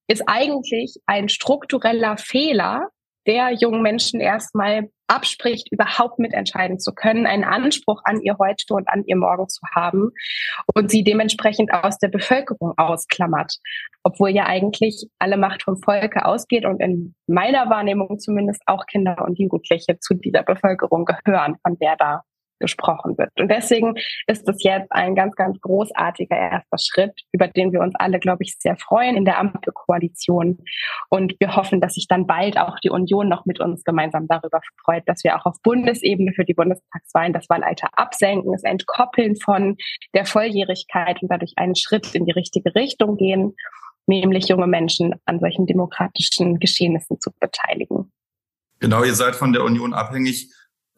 ist 0.09 0.23
eigentlich 0.27 0.97
ein 1.07 1.29
struktureller 1.29 2.17
Fehler, 2.17 2.91
der 3.27 3.53
jungen 3.53 3.83
Menschen 3.83 4.21
erstmal 4.21 4.89
abspricht, 5.09 5.71
überhaupt 5.71 6.19
mitentscheiden 6.19 6.79
zu 6.79 6.93
können, 6.93 7.27
einen 7.27 7.45
Anspruch 7.45 8.01
an 8.05 8.21
ihr 8.23 8.37
Heute 8.39 8.75
und 8.75 8.89
an 8.89 9.05
ihr 9.07 9.17
Morgen 9.17 9.49
zu 9.49 9.61
haben 9.75 10.11
und 10.75 10.91
sie 10.91 11.05
dementsprechend 11.05 11.73
aus 11.73 11.99
der 11.99 12.09
Bevölkerung 12.09 12.73
ausklammert. 12.77 13.55
Obwohl 14.03 14.31
ja 14.31 14.47
eigentlich 14.47 15.07
alle 15.19 15.37
Macht 15.37 15.63
vom 15.63 15.81
Volke 15.83 16.25
ausgeht 16.25 16.65
und 16.65 16.81
in 16.81 17.15
meiner 17.27 17.71
Wahrnehmung 17.71 18.19
zumindest 18.19 18.63
auch 18.67 18.87
Kinder 18.87 19.25
und 19.25 19.39
Jugendliche 19.39 19.99
zu 20.01 20.15
dieser 20.15 20.43
Bevölkerung 20.43 21.05
gehören, 21.05 21.57
von 21.63 21.79
der 21.79 21.97
da 21.97 22.23
gesprochen 22.59 23.17
wird. 23.19 23.31
Und 23.39 23.51
deswegen 23.51 23.95
ist 24.27 24.49
es 24.49 24.63
jetzt 24.63 24.91
ein 24.91 25.15
ganz, 25.15 25.35
ganz 25.35 25.61
großartiger 25.61 26.37
erster 26.37 26.79
Schritt, 26.79 27.13
über 27.33 27.49
den 27.49 27.73
wir 27.73 27.81
uns 27.81 27.95
alle, 27.97 28.19
glaube 28.19 28.43
ich, 28.43 28.57
sehr 28.59 28.77
freuen 28.77 29.17
in 29.17 29.25
der 29.25 29.39
Ampelkoalition. 29.39 30.59
Und 31.11 31.35
wir 31.39 31.57
hoffen, 31.57 31.81
dass 31.81 31.95
sich 31.95 32.09
dann 32.09 32.27
bald 32.27 32.59
auch 32.59 32.79
die 32.81 32.91
Union 32.91 33.29
noch 33.29 33.47
mit 33.47 33.61
uns 33.61 33.85
gemeinsam 33.85 34.27
darüber 34.29 34.61
freut, 34.85 35.03
dass 35.07 35.25
wir 35.25 35.37
auch 35.37 35.47
auf 35.47 35.57
Bundesebene 35.63 36.33
für 36.33 36.45
die 36.45 36.55
Bundestagswahlen 36.55 37.33
das 37.33 37.49
Wahlalter 37.49 37.89
absenken, 37.93 38.55
es 38.55 38.63
entkoppeln 38.63 39.37
von 39.37 39.77
der 40.15 40.27
Volljährigkeit 40.27 41.23
und 41.23 41.31
dadurch 41.31 41.53
einen 41.57 41.77
Schritt 41.77 42.15
in 42.15 42.25
die 42.25 42.33
richtige 42.33 42.75
Richtung 42.75 43.17
gehen, 43.17 43.55
nämlich 44.07 44.49
junge 44.49 44.67
Menschen 44.67 45.15
an 45.25 45.41
solchen 45.41 45.67
demokratischen 45.67 46.59
Geschehnissen 46.59 47.21
zu 47.21 47.31
beteiligen. 47.41 48.13
Genau, 48.79 49.03
ihr 49.05 49.15
seid 49.15 49.37
von 49.37 49.53
der 49.53 49.65
Union 49.65 49.95
abhängig 49.95 50.53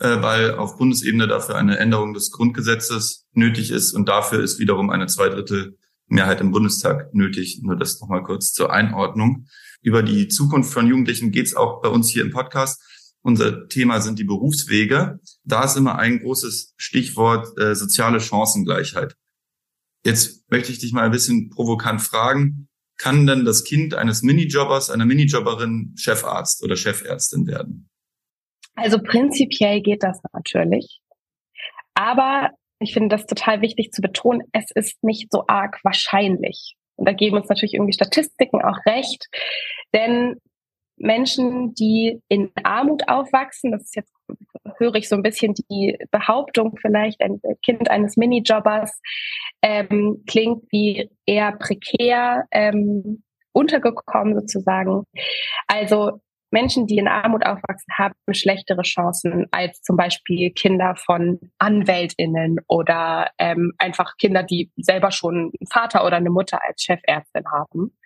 weil 0.05 0.55
auf 0.55 0.77
Bundesebene 0.77 1.27
dafür 1.27 1.57
eine 1.57 1.79
Änderung 1.79 2.15
des 2.15 2.31
Grundgesetzes 2.31 3.27
nötig 3.33 3.71
ist 3.71 3.93
und 3.93 4.09
dafür 4.09 4.43
ist 4.43 4.59
wiederum 4.59 4.91
eine 4.91 5.07
Zweidrittelmehrheit 5.07 6.41
im 6.41 6.51
Bundestag 6.51 7.15
nötig. 7.15 7.61
Nur 7.63 7.77
das 7.77 8.01
nochmal 8.01 8.23
kurz 8.23 8.53
zur 8.53 8.73
Einordnung. 8.73 9.47
Über 9.83 10.03
die 10.03 10.29
Zukunft 10.29 10.73
von 10.73 10.87
Jugendlichen 10.87 11.31
geht 11.31 11.47
es 11.47 11.55
auch 11.55 11.81
bei 11.83 11.89
uns 11.89 12.09
hier 12.09 12.23
im 12.23 12.31
Podcast. 12.31 12.83
Unser 13.23 13.69
Thema 13.69 14.01
sind 14.01 14.19
die 14.19 14.25
Berufswege. 14.25 15.21
Da 15.45 15.65
ist 15.65 15.77
immer 15.77 15.99
ein 15.99 16.21
großes 16.21 16.75
Stichwort 16.77 17.59
äh, 17.59 17.75
soziale 17.75 18.21
Chancengleichheit. 18.21 19.17
Jetzt 20.05 20.49
möchte 20.51 20.73
ich 20.73 20.79
dich 20.79 20.93
mal 20.93 21.05
ein 21.05 21.11
bisschen 21.11 21.51
provokant 21.51 22.01
fragen, 22.01 22.69
kann 22.97 23.27
denn 23.27 23.45
das 23.45 23.65
Kind 23.65 23.95
eines 23.95 24.23
Minijobbers, 24.23 24.91
einer 24.91 25.07
Minijobberin 25.07 25.95
Chefarzt 25.97 26.63
oder 26.63 26.77
Chefärztin 26.77 27.47
werden? 27.47 27.89
Also 28.79 29.03
prinzipiell 29.03 29.81
geht 29.81 30.05
das 30.05 30.21
natürlich. 30.33 31.01
Aber 31.95 32.51
ich 32.79 32.95
finde 32.95 33.09
das 33.09 33.27
total 33.27 33.61
wichtig 33.61 33.91
zu 33.91 34.01
betonen, 34.01 34.43
es 34.53 34.71
ist 34.71 35.03
nicht 35.03 35.33
so 35.33 35.45
arg 35.49 35.81
wahrscheinlich. 35.83 36.77
Und 36.95 37.09
da 37.09 37.13
geben 37.13 37.37
uns 37.37 37.49
natürlich 37.49 37.75
irgendwie 37.75 37.93
Statistiken 37.93 38.63
auch 38.63 38.79
recht. 38.87 39.27
Denn 39.93 40.37
Menschen, 40.97 41.75
die 41.75 42.21
in 42.29 42.53
Armut 42.63 43.09
aufwachsen, 43.09 43.73
das 43.73 43.83
ist 43.83 43.97
jetzt, 43.97 44.13
höre 44.77 44.95
ich 44.95 45.09
so 45.09 45.17
ein 45.17 45.23
bisschen 45.23 45.55
die 45.55 45.99
Behauptung 46.13 46.77
vielleicht, 46.81 47.21
ein 47.21 47.41
Kind 47.65 47.91
eines 47.91 48.17
Minijobbers 48.17 49.01
ähm, 49.61 50.23
klingt 50.29 50.63
wie 50.71 51.11
eher 51.27 51.51
prekär 51.53 52.45
ähm, 52.53 53.25
untergekommen 53.53 54.39
sozusagen. 54.39 55.03
Also 55.67 56.21
Menschen, 56.51 56.87
die 56.87 56.99
in 56.99 57.09
Armut 57.09 57.45
aufwachsen, 57.45 57.93
haben 57.97 58.15
schlechtere 58.33 58.83
Chancen 58.83 59.47
als 59.51 59.83
zum 59.83 59.97
Beispiel 59.97 60.51
Kinder 60.53 60.95
von 60.97 61.39
Anwältinnen 61.59 62.59
oder 62.67 63.31
ähm, 63.39 63.75
einfach 63.79 64.17
Kinder, 64.17 64.43
die 64.43 64.71
selber 64.77 65.11
schon 65.11 65.53
einen 65.59 65.67
Vater 65.71 66.05
oder 66.07 66.17
eine 66.17 66.31
Mutter 66.31 66.59
als 66.67 66.83
Chefärztin 66.83 67.45
haben. 67.53 67.97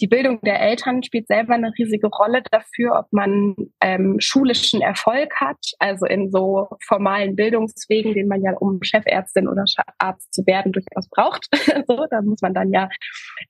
Die 0.00 0.06
Bildung 0.06 0.40
der 0.42 0.60
Eltern 0.60 1.02
spielt 1.02 1.26
selber 1.26 1.54
eine 1.54 1.72
riesige 1.78 2.08
Rolle 2.08 2.42
dafür, 2.50 2.98
ob 2.98 3.12
man 3.12 3.54
ähm, 3.80 4.16
schulischen 4.18 4.80
Erfolg 4.80 5.34
hat, 5.36 5.58
also 5.78 6.06
in 6.06 6.30
so 6.30 6.68
formalen 6.86 7.36
Bildungswegen, 7.36 8.14
den 8.14 8.28
man 8.28 8.42
ja 8.42 8.52
um 8.58 8.82
Chefärztin 8.82 9.48
oder 9.48 9.64
Arzt 9.98 10.32
zu 10.32 10.46
werden 10.46 10.72
durchaus 10.72 11.08
braucht. 11.10 11.46
so, 11.86 12.06
da 12.10 12.22
muss 12.22 12.40
man 12.40 12.54
dann 12.54 12.72
ja 12.72 12.88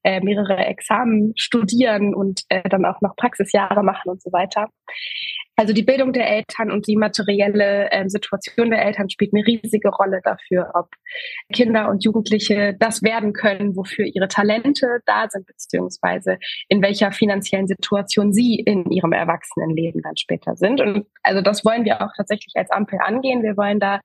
äh, 0.02 0.21
mehrere 0.21 0.57
Examen 0.57 1.33
studieren 1.37 2.14
und 2.14 2.42
äh, 2.49 2.69
dann 2.69 2.85
auch 2.85 3.00
noch 3.00 3.14
Praxisjahre 3.16 3.83
machen 3.83 4.11
und 4.11 4.23
so 4.23 4.33
weiter. 4.33 4.69
Also 5.61 5.75
die 5.75 5.83
Bildung 5.83 6.14
der 6.14 6.26
Eltern 6.26 6.71
und 6.71 6.87
die 6.87 6.97
materielle 6.97 7.93
äh, 7.93 8.09
Situation 8.09 8.71
der 8.71 8.83
Eltern 8.83 9.11
spielt 9.11 9.35
eine 9.35 9.47
riesige 9.47 9.90
Rolle 9.90 10.23
dafür, 10.25 10.71
ob 10.73 10.88
Kinder 11.52 11.90
und 11.90 12.02
Jugendliche 12.02 12.75
das 12.79 13.02
werden 13.02 13.35
können, 13.35 13.76
wofür 13.76 14.07
ihre 14.07 14.26
Talente 14.26 15.00
da 15.05 15.29
sind, 15.29 15.45
beziehungsweise 15.45 16.38
in 16.71 16.81
welcher 16.81 17.12
finanziellen 17.12 17.67
Situation 17.67 18.33
sie 18.33 18.55
in 18.55 18.90
ihrem 18.90 19.12
Erwachsenenleben 19.12 20.00
dann 20.00 20.17
später 20.17 20.57
sind. 20.57 20.81
Und 20.81 21.05
also 21.23 21.43
das 21.43 21.62
wollen 21.62 21.85
wir 21.85 22.00
auch 22.00 22.12
tatsächlich 22.17 22.55
als 22.57 22.71
Ampel 22.71 22.99
angehen. 23.05 23.43
Wir 23.43 23.59
wollen 23.59 23.81
da 23.81 24.00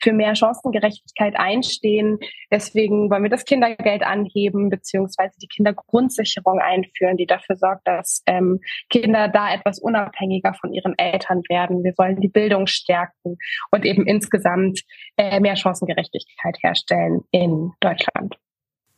für 0.00 0.12
mehr 0.12 0.36
Chancengerechtigkeit 0.36 1.34
einstehen. 1.36 2.20
Deswegen 2.52 3.10
wollen 3.10 3.24
wir 3.24 3.30
das 3.30 3.46
Kindergeld 3.46 4.04
anheben, 4.04 4.70
beziehungsweise 4.70 5.36
die 5.42 5.48
Kindergrundsicherung 5.48 6.60
einführen, 6.60 7.16
die 7.16 7.26
dafür 7.26 7.56
sorgt, 7.56 7.88
dass 7.88 8.22
ähm, 8.26 8.60
Kinder 8.90 9.26
da 9.26 9.52
etwas 9.52 9.80
unabhängiger 9.80 10.54
von 10.54 10.72
ihren 10.72 10.94
Eltern 11.00 11.42
werden. 11.48 11.82
Wir 11.82 11.94
wollen 11.96 12.20
die 12.20 12.28
Bildung 12.28 12.66
stärken 12.66 13.36
und 13.70 13.84
eben 13.84 14.06
insgesamt 14.06 14.82
äh, 15.16 15.40
mehr 15.40 15.56
Chancengerechtigkeit 15.56 16.56
herstellen 16.62 17.22
in 17.30 17.72
Deutschland. 17.80 18.36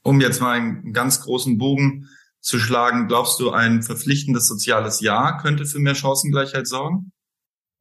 Um 0.03 0.21
jetzt 0.21 0.41
mal 0.41 0.57
einen 0.57 0.93
ganz 0.93 1.23
großen 1.23 1.59
Bogen 1.59 2.09
zu 2.41 2.59
schlagen, 2.59 3.07
glaubst 3.07 3.39
du, 3.39 3.51
ein 3.51 3.83
verpflichtendes 3.83 4.49
soziales 4.49 5.01
Jahr 5.01 5.39
könnte 5.39 5.65
für 5.65 5.79
mehr 5.79 5.95
Chancengleichheit 5.95 6.67
sorgen? 6.67 7.13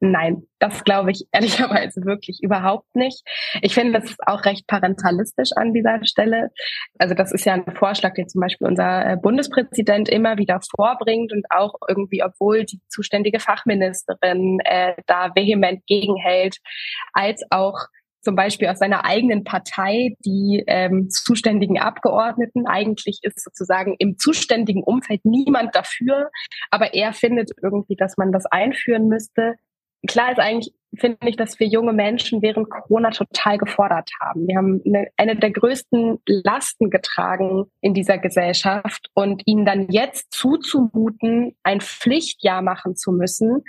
Nein, 0.03 0.47
das 0.57 0.83
glaube 0.83 1.11
ich 1.11 1.27
ehrlicherweise 1.31 2.03
wirklich 2.05 2.39
überhaupt 2.41 2.95
nicht. 2.95 3.21
Ich 3.61 3.75
finde, 3.75 3.99
das 3.99 4.09
ist 4.09 4.19
auch 4.25 4.45
recht 4.45 4.65
parentalistisch 4.65 5.51
an 5.55 5.73
dieser 5.73 6.03
Stelle. 6.03 6.49
Also 6.97 7.13
das 7.13 7.31
ist 7.31 7.45
ja 7.45 7.53
ein 7.53 7.75
Vorschlag, 7.75 8.15
den 8.15 8.27
zum 8.27 8.41
Beispiel 8.41 8.67
unser 8.67 9.05
äh, 9.05 9.15
Bundespräsident 9.15 10.09
immer 10.09 10.39
wieder 10.39 10.59
vorbringt 10.75 11.31
und 11.31 11.45
auch 11.51 11.75
irgendwie, 11.87 12.23
obwohl 12.23 12.65
die 12.65 12.81
zuständige 12.89 13.39
Fachministerin 13.39 14.57
äh, 14.65 14.95
da 15.05 15.35
vehement 15.35 15.85
gegenhält, 15.85 16.57
als 17.13 17.43
auch 17.51 17.77
zum 18.21 18.35
Beispiel 18.35 18.69
aus 18.69 18.79
seiner 18.79 19.05
eigenen 19.05 19.43
Partei 19.43 20.15
die 20.25 20.63
ähm, 20.65 21.09
zuständigen 21.09 21.79
Abgeordneten. 21.79 22.65
Eigentlich 22.65 23.19
ist 23.21 23.43
sozusagen 23.43 23.95
im 23.99 24.17
zuständigen 24.17 24.83
Umfeld 24.83 25.21
niemand 25.25 25.75
dafür, 25.75 26.31
aber 26.71 26.95
er 26.95 27.13
findet 27.13 27.51
irgendwie, 27.61 27.95
dass 27.95 28.17
man 28.17 28.31
das 28.31 28.47
einführen 28.47 29.07
müsste 29.07 29.57
klar 30.07 30.31
ist 30.31 30.39
eigentlich, 30.39 30.73
finde 30.97 31.17
ich, 31.25 31.37
dass 31.37 31.59
wir 31.59 31.67
junge 31.67 31.93
Menschen 31.93 32.41
während 32.41 32.69
Corona 32.69 33.11
total 33.11 33.57
gefordert 33.57 34.09
haben. 34.19 34.47
Wir 34.47 34.57
haben 34.57 34.81
eine, 34.85 35.07
eine 35.15 35.35
der 35.37 35.51
größten 35.51 36.19
Lasten 36.25 36.89
getragen 36.89 37.65
in 37.79 37.93
dieser 37.93 38.17
Gesellschaft 38.17 39.09
und 39.13 39.43
ihnen 39.45 39.65
dann 39.65 39.87
jetzt 39.89 40.33
zuzumuten, 40.33 41.55
ein 41.63 41.79
Pflichtjahr 41.79 42.61
machen 42.61 42.95
zu 42.95 43.11
müssen, 43.11 43.63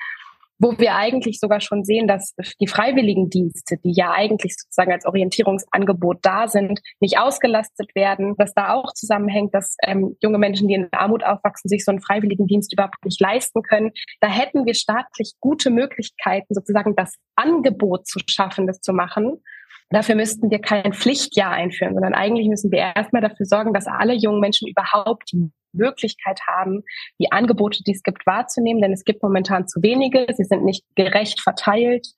wo 0.63 0.79
wir 0.79 0.95
eigentlich 0.95 1.41
sogar 1.41 1.61
schon 1.61 1.85
sehen, 1.85 2.07
dass 2.07 2.35
die 2.61 2.69
Freiwilligendienste, 2.69 3.79
die 3.79 3.93
ja 3.95 4.13
eigentlich 4.13 4.55
sozusagen 4.57 4.93
als 4.93 5.05
Orientierungsangebot 5.05 6.19
da 6.23 6.47
sind, 6.47 6.81
nicht 7.01 7.19
ausgelastet 7.19 7.95
werden, 7.97 8.37
dass 8.39 8.55
da 8.55 8.73
auch 8.73 8.93
zusammenhängt, 8.93 9.53
dass 9.55 9.77
ähm, 9.85 10.17
junge 10.23 10.39
Menschen, 10.39 10.69
die 10.69 10.75
in 10.75 10.89
Armut 10.93 11.25
aufwachsen, 11.25 11.69
sich 11.69 11.85
so 11.85 11.91
einen 11.91 12.01
Freiwilligendienst 12.01 12.73
überhaupt 12.73 13.05
nicht 13.05 13.21
leisten 13.21 13.63
können. 13.63 13.91
Da 14.21 14.29
hätten 14.29 14.65
wir 14.65 14.75
staatlich 14.75 15.33
gute 15.41 15.71
Möglichkeiten, 15.71 16.55
sozusagen 16.55 16.95
das 16.95 17.17
Angebot 17.35 18.07
zu 18.07 18.21
schaffen, 18.29 18.69
das 18.69 18.81
zu 18.81 18.93
machen. 18.93 19.43
Dafür 19.91 20.15
müssten 20.15 20.49
wir 20.51 20.61
kein 20.61 20.93
Pflichtjahr 20.93 21.51
einführen, 21.51 21.95
sondern 21.95 22.15
eigentlich 22.15 22.49
müssen 22.49 22.71
wir 22.71 22.79
erstmal 22.79 23.21
dafür 23.21 23.47
sorgen, 23.47 23.75
dass 23.75 23.89
alle 23.89 24.15
jungen 24.15 24.41
Menschen 24.41 24.69
überhaupt 24.69 25.33
die 25.33 25.51
Möglichkeit 25.73 26.41
haben, 26.47 26.83
die 27.19 27.31
Angebote, 27.33 27.83
die 27.85 27.93
es 27.93 28.03
gibt, 28.03 28.27
wahrzunehmen, 28.27 28.83
denn 28.83 28.93
es 28.93 29.05
gibt 29.05 29.23
momentan 29.23 29.67
zu 29.67 29.83
wenige, 29.83 30.27
sie 30.35 30.45
sind 30.45 30.65
nicht 30.65 30.85
gerecht 30.95 31.41
verteilt 31.41 32.09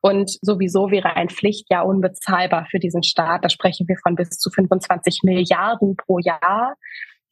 und 0.00 0.30
sowieso 0.42 0.90
wäre 0.90 1.16
ein 1.16 1.28
Pflichtjahr 1.28 1.86
unbezahlbar 1.86 2.66
für 2.70 2.78
diesen 2.78 3.02
Staat. 3.02 3.44
Da 3.44 3.48
sprechen 3.48 3.88
wir 3.88 3.96
von 4.02 4.14
bis 4.14 4.30
zu 4.30 4.50
25 4.50 5.20
Milliarden 5.22 5.96
pro 5.96 6.18
Jahr 6.18 6.76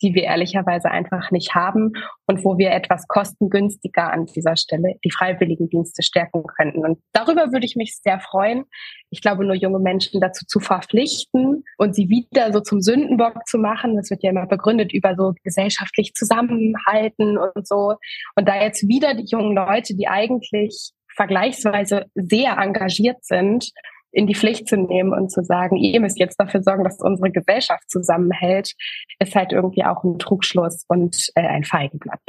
die 0.03 0.15
wir 0.15 0.25
ehrlicherweise 0.25 0.91
einfach 0.91 1.31
nicht 1.31 1.55
haben 1.55 1.93
und 2.27 2.45
wo 2.45 2.59
wir 2.59 2.73
etwas 2.73 3.07
kostengünstiger 3.07 4.13
an 4.13 4.27
dieser 4.27 4.57
Stelle 4.57 4.97
die 5.05 5.11
freiwilligen 5.11 5.69
Dienste 5.69 6.03
stärken 6.03 6.43
könnten. 6.45 6.85
Und 6.85 6.99
darüber 7.13 7.53
würde 7.53 7.67
ich 7.67 7.77
mich 7.77 7.97
sehr 8.03 8.21
freuen. 8.21 8.65
Ich 9.11 9.21
glaube, 9.23 9.45
nur 9.45 9.55
junge 9.55 9.79
Menschen 9.79 10.21
dazu 10.21 10.45
zu 10.47 10.61
verpflichten 10.61 11.65
und 11.79 11.95
sie 11.95 12.09
wieder 12.09 12.53
so 12.53 12.61
zum 12.61 12.81
Sündenbock 12.81 13.47
zu 13.47 13.59
machen, 13.59 13.97
das 13.97 14.11
wird 14.11 14.23
ja 14.23 14.31
immer 14.31 14.47
begründet 14.47 14.93
über 14.93 15.15
so 15.17 15.35
gesellschaftlich 15.45 16.15
Zusammenhalten 16.15 17.39
und 17.39 17.67
so. 17.67 17.95
Und 18.35 18.49
da 18.49 18.61
jetzt 18.61 18.89
wieder 18.89 19.15
die 19.15 19.27
jungen 19.27 19.55
Leute, 19.55 19.95
die 19.95 20.09
eigentlich 20.09 20.93
vergleichsweise 21.15 22.07
sehr 22.15 22.57
engagiert 22.59 23.25
sind, 23.25 23.71
in 24.13 24.27
die 24.27 24.35
Pflicht 24.35 24.69
zu 24.69 24.77
nehmen 24.77 25.13
und 25.13 25.31
zu 25.31 25.43
sagen, 25.43 25.77
ihr 25.77 26.01
müsst 26.01 26.19
jetzt 26.19 26.39
dafür 26.39 26.63
sorgen, 26.63 26.85
dass 26.85 27.01
unsere 27.01 27.31
Gesellschaft 27.31 27.91
zusammenhält, 27.91 28.75
ist 29.19 29.35
halt 29.35 29.53
irgendwie 29.53 29.85
auch 29.85 30.05
ein 30.05 30.19
Trugschluss 30.19 30.85
und 30.89 31.31
äh, 31.35 31.47
ein 31.47 31.65
Feigenblatt. 31.65 32.21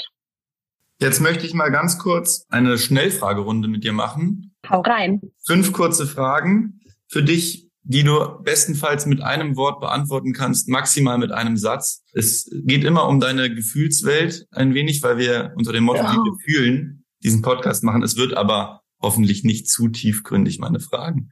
Jetzt 1.00 1.20
möchte 1.20 1.46
ich 1.46 1.54
mal 1.54 1.70
ganz 1.70 2.00
kurz 2.00 2.46
eine 2.50 2.78
Schnellfragerunde 2.78 3.68
mit 3.68 3.84
dir 3.84 3.92
machen. 3.92 4.56
Hau 4.70 4.82
rein. 4.82 5.22
Fünf 5.46 5.74
kurze 5.74 6.08
Fragen 6.08 6.80
für 7.10 7.24
dich, 7.24 7.70
die 7.82 8.04
du 8.04 8.42
bestenfalls 8.42 9.06
mit 9.06 9.22
einem 9.22 9.58
Wort 9.58 9.82
beantworten 9.82 10.32
kannst, 10.32 10.70
maximal 10.70 11.18
mit 11.18 11.34
einem 11.34 11.58
Satz. 11.58 12.04
Es 12.14 12.50
geht 12.64 12.86
immer 12.86 13.10
um 13.10 13.20
deine 13.20 13.54
Gefühlswelt 13.54 14.48
ein 14.52 14.74
wenig, 14.74 15.04
weil 15.04 15.18
wir 15.18 15.52
unter 15.58 15.74
dem 15.74 15.84
Motto, 15.84 16.04
ja. 16.04 16.14
wie 16.14 16.18
wir 16.18 16.38
fühlen, 16.46 17.04
diesen 17.22 17.42
Podcast 17.42 17.84
machen. 17.84 18.02
Es 18.02 18.16
wird 18.16 18.36
aber 18.36 18.82
hoffentlich 19.02 19.44
nicht 19.44 19.70
zu 19.70 19.90
tiefgründig, 19.90 20.60
meine 20.60 20.80
Fragen. 20.80 21.30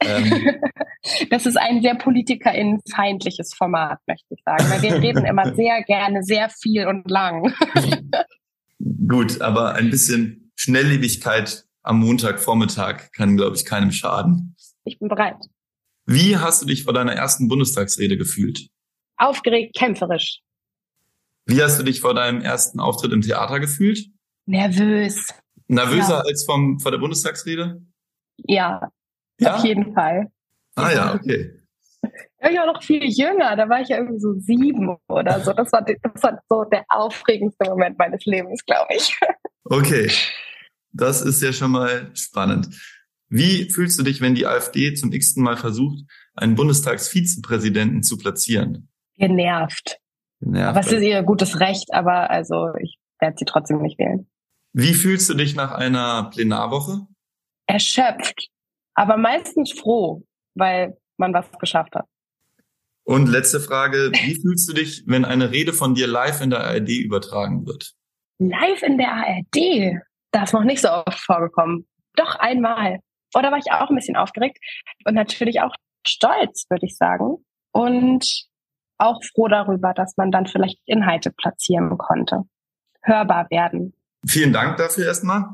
Ähm, 0.00 0.60
das 1.30 1.46
ist 1.46 1.56
ein 1.56 1.82
sehr 1.82 1.96
politikerinnenfeindliches 1.96 3.54
Format, 3.54 4.00
möchte 4.06 4.34
ich 4.34 4.42
sagen, 4.44 4.70
weil 4.70 4.82
wir 4.82 5.02
reden 5.02 5.24
immer 5.24 5.54
sehr 5.56 5.82
gerne, 5.84 6.22
sehr 6.22 6.48
viel 6.50 6.86
und 6.86 7.10
lang. 7.10 7.54
Gut, 9.08 9.40
aber 9.40 9.74
ein 9.74 9.90
bisschen 9.90 10.52
Schnelllebigkeit 10.56 11.64
am 11.82 12.00
Montagvormittag 12.00 13.10
kann, 13.12 13.36
glaube 13.36 13.56
ich, 13.56 13.64
keinem 13.64 13.90
schaden. 13.90 14.54
Ich 14.84 14.98
bin 14.98 15.08
bereit. 15.08 15.36
Wie 16.06 16.36
hast 16.36 16.62
du 16.62 16.66
dich 16.66 16.84
vor 16.84 16.92
deiner 16.92 17.12
ersten 17.12 17.48
Bundestagsrede 17.48 18.16
gefühlt? 18.16 18.68
Aufgeregt, 19.16 19.76
kämpferisch. 19.76 20.40
Wie 21.46 21.62
hast 21.62 21.78
du 21.78 21.82
dich 21.82 22.00
vor 22.00 22.14
deinem 22.14 22.40
ersten 22.40 22.78
Auftritt 22.78 23.12
im 23.12 23.22
Theater 23.22 23.58
gefühlt? 23.58 24.06
Nervös. 24.46 25.34
Nervöser 25.66 26.18
ja. 26.18 26.20
als 26.20 26.44
vom, 26.44 26.78
vor 26.78 26.90
der 26.90 26.98
Bundestagsrede? 26.98 27.82
Ja, 28.46 28.90
ja? 29.38 29.56
Auf 29.56 29.64
jeden 29.64 29.94
Fall. 29.94 30.30
Ah 30.74 30.92
ja, 30.92 31.14
okay. 31.14 31.54
Ja, 32.40 32.50
ich 32.50 32.56
war 32.56 32.66
noch 32.66 32.82
viel 32.82 33.04
jünger, 33.04 33.56
da 33.56 33.68
war 33.68 33.80
ich 33.80 33.88
ja 33.88 33.96
irgendwie 33.96 34.20
so 34.20 34.32
sieben 34.34 34.96
oder 35.08 35.40
so. 35.40 35.52
Das 35.52 35.72
war, 35.72 35.82
das 35.82 36.22
war 36.22 36.40
so 36.48 36.64
der 36.64 36.84
aufregendste 36.88 37.68
Moment 37.68 37.98
meines 37.98 38.24
Lebens, 38.24 38.64
glaube 38.64 38.94
ich. 38.94 39.18
Okay, 39.64 40.10
das 40.92 41.20
ist 41.20 41.42
ja 41.42 41.52
schon 41.52 41.72
mal 41.72 42.10
spannend. 42.14 42.68
Wie 43.28 43.68
fühlst 43.70 43.98
du 43.98 44.02
dich, 44.02 44.20
wenn 44.22 44.34
die 44.34 44.46
AfD 44.46 44.94
zum 44.94 45.12
x-ten 45.12 45.42
Mal 45.42 45.56
versucht, 45.56 46.04
einen 46.34 46.54
Bundestagsvizepräsidenten 46.54 48.02
zu 48.02 48.16
platzieren? 48.16 48.88
Genervt. 49.16 49.98
Genervt. 50.40 50.76
Was 50.76 50.92
ist 50.92 51.02
ihr 51.02 51.22
gutes 51.22 51.60
Recht, 51.60 51.92
aber 51.92 52.30
also 52.30 52.68
ich 52.80 52.98
werde 53.20 53.36
sie 53.38 53.44
trotzdem 53.44 53.82
nicht 53.82 53.98
wählen. 53.98 54.26
Wie 54.72 54.94
fühlst 54.94 55.28
du 55.28 55.34
dich 55.34 55.54
nach 55.54 55.72
einer 55.72 56.30
Plenarwoche? 56.30 57.06
Erschöpft 57.66 58.48
aber 58.98 59.16
meistens 59.16 59.72
froh, 59.72 60.24
weil 60.54 60.98
man 61.18 61.32
was 61.32 61.46
geschafft 61.60 61.94
hat. 61.94 62.06
Und 63.04 63.28
letzte 63.28 63.60
Frage, 63.60 64.10
wie 64.12 64.34
fühlst 64.42 64.68
du 64.68 64.74
dich, 64.74 65.04
wenn 65.06 65.24
eine 65.24 65.52
Rede 65.52 65.72
von 65.72 65.94
dir 65.94 66.08
live 66.08 66.40
in 66.40 66.50
der 66.50 66.64
ARD 66.64 66.88
übertragen 66.88 67.64
wird? 67.64 67.92
Live 68.38 68.82
in 68.82 68.98
der 68.98 69.12
ARD? 69.12 70.02
Das 70.32 70.48
ist 70.50 70.52
noch 70.52 70.64
nicht 70.64 70.82
so 70.82 70.90
oft 70.90 71.18
vorgekommen. 71.18 71.86
Doch 72.16 72.34
einmal. 72.34 72.98
Oh, 73.34 73.40
da 73.40 73.52
war 73.52 73.58
ich 73.58 73.70
auch 73.70 73.88
ein 73.88 73.94
bisschen 73.94 74.16
aufgeregt 74.16 74.58
und 75.04 75.14
natürlich 75.14 75.60
auch 75.60 75.74
stolz, 76.04 76.66
würde 76.68 76.86
ich 76.86 76.96
sagen. 76.96 77.36
Und 77.70 78.48
auch 78.98 79.22
froh 79.32 79.46
darüber, 79.46 79.94
dass 79.94 80.16
man 80.16 80.32
dann 80.32 80.46
vielleicht 80.46 80.80
Inhalte 80.86 81.30
platzieren 81.30 81.96
konnte, 81.98 82.42
hörbar 83.02 83.46
werden. 83.50 83.94
Vielen 84.26 84.52
Dank 84.52 84.76
dafür 84.76 85.06
erstmal. 85.06 85.44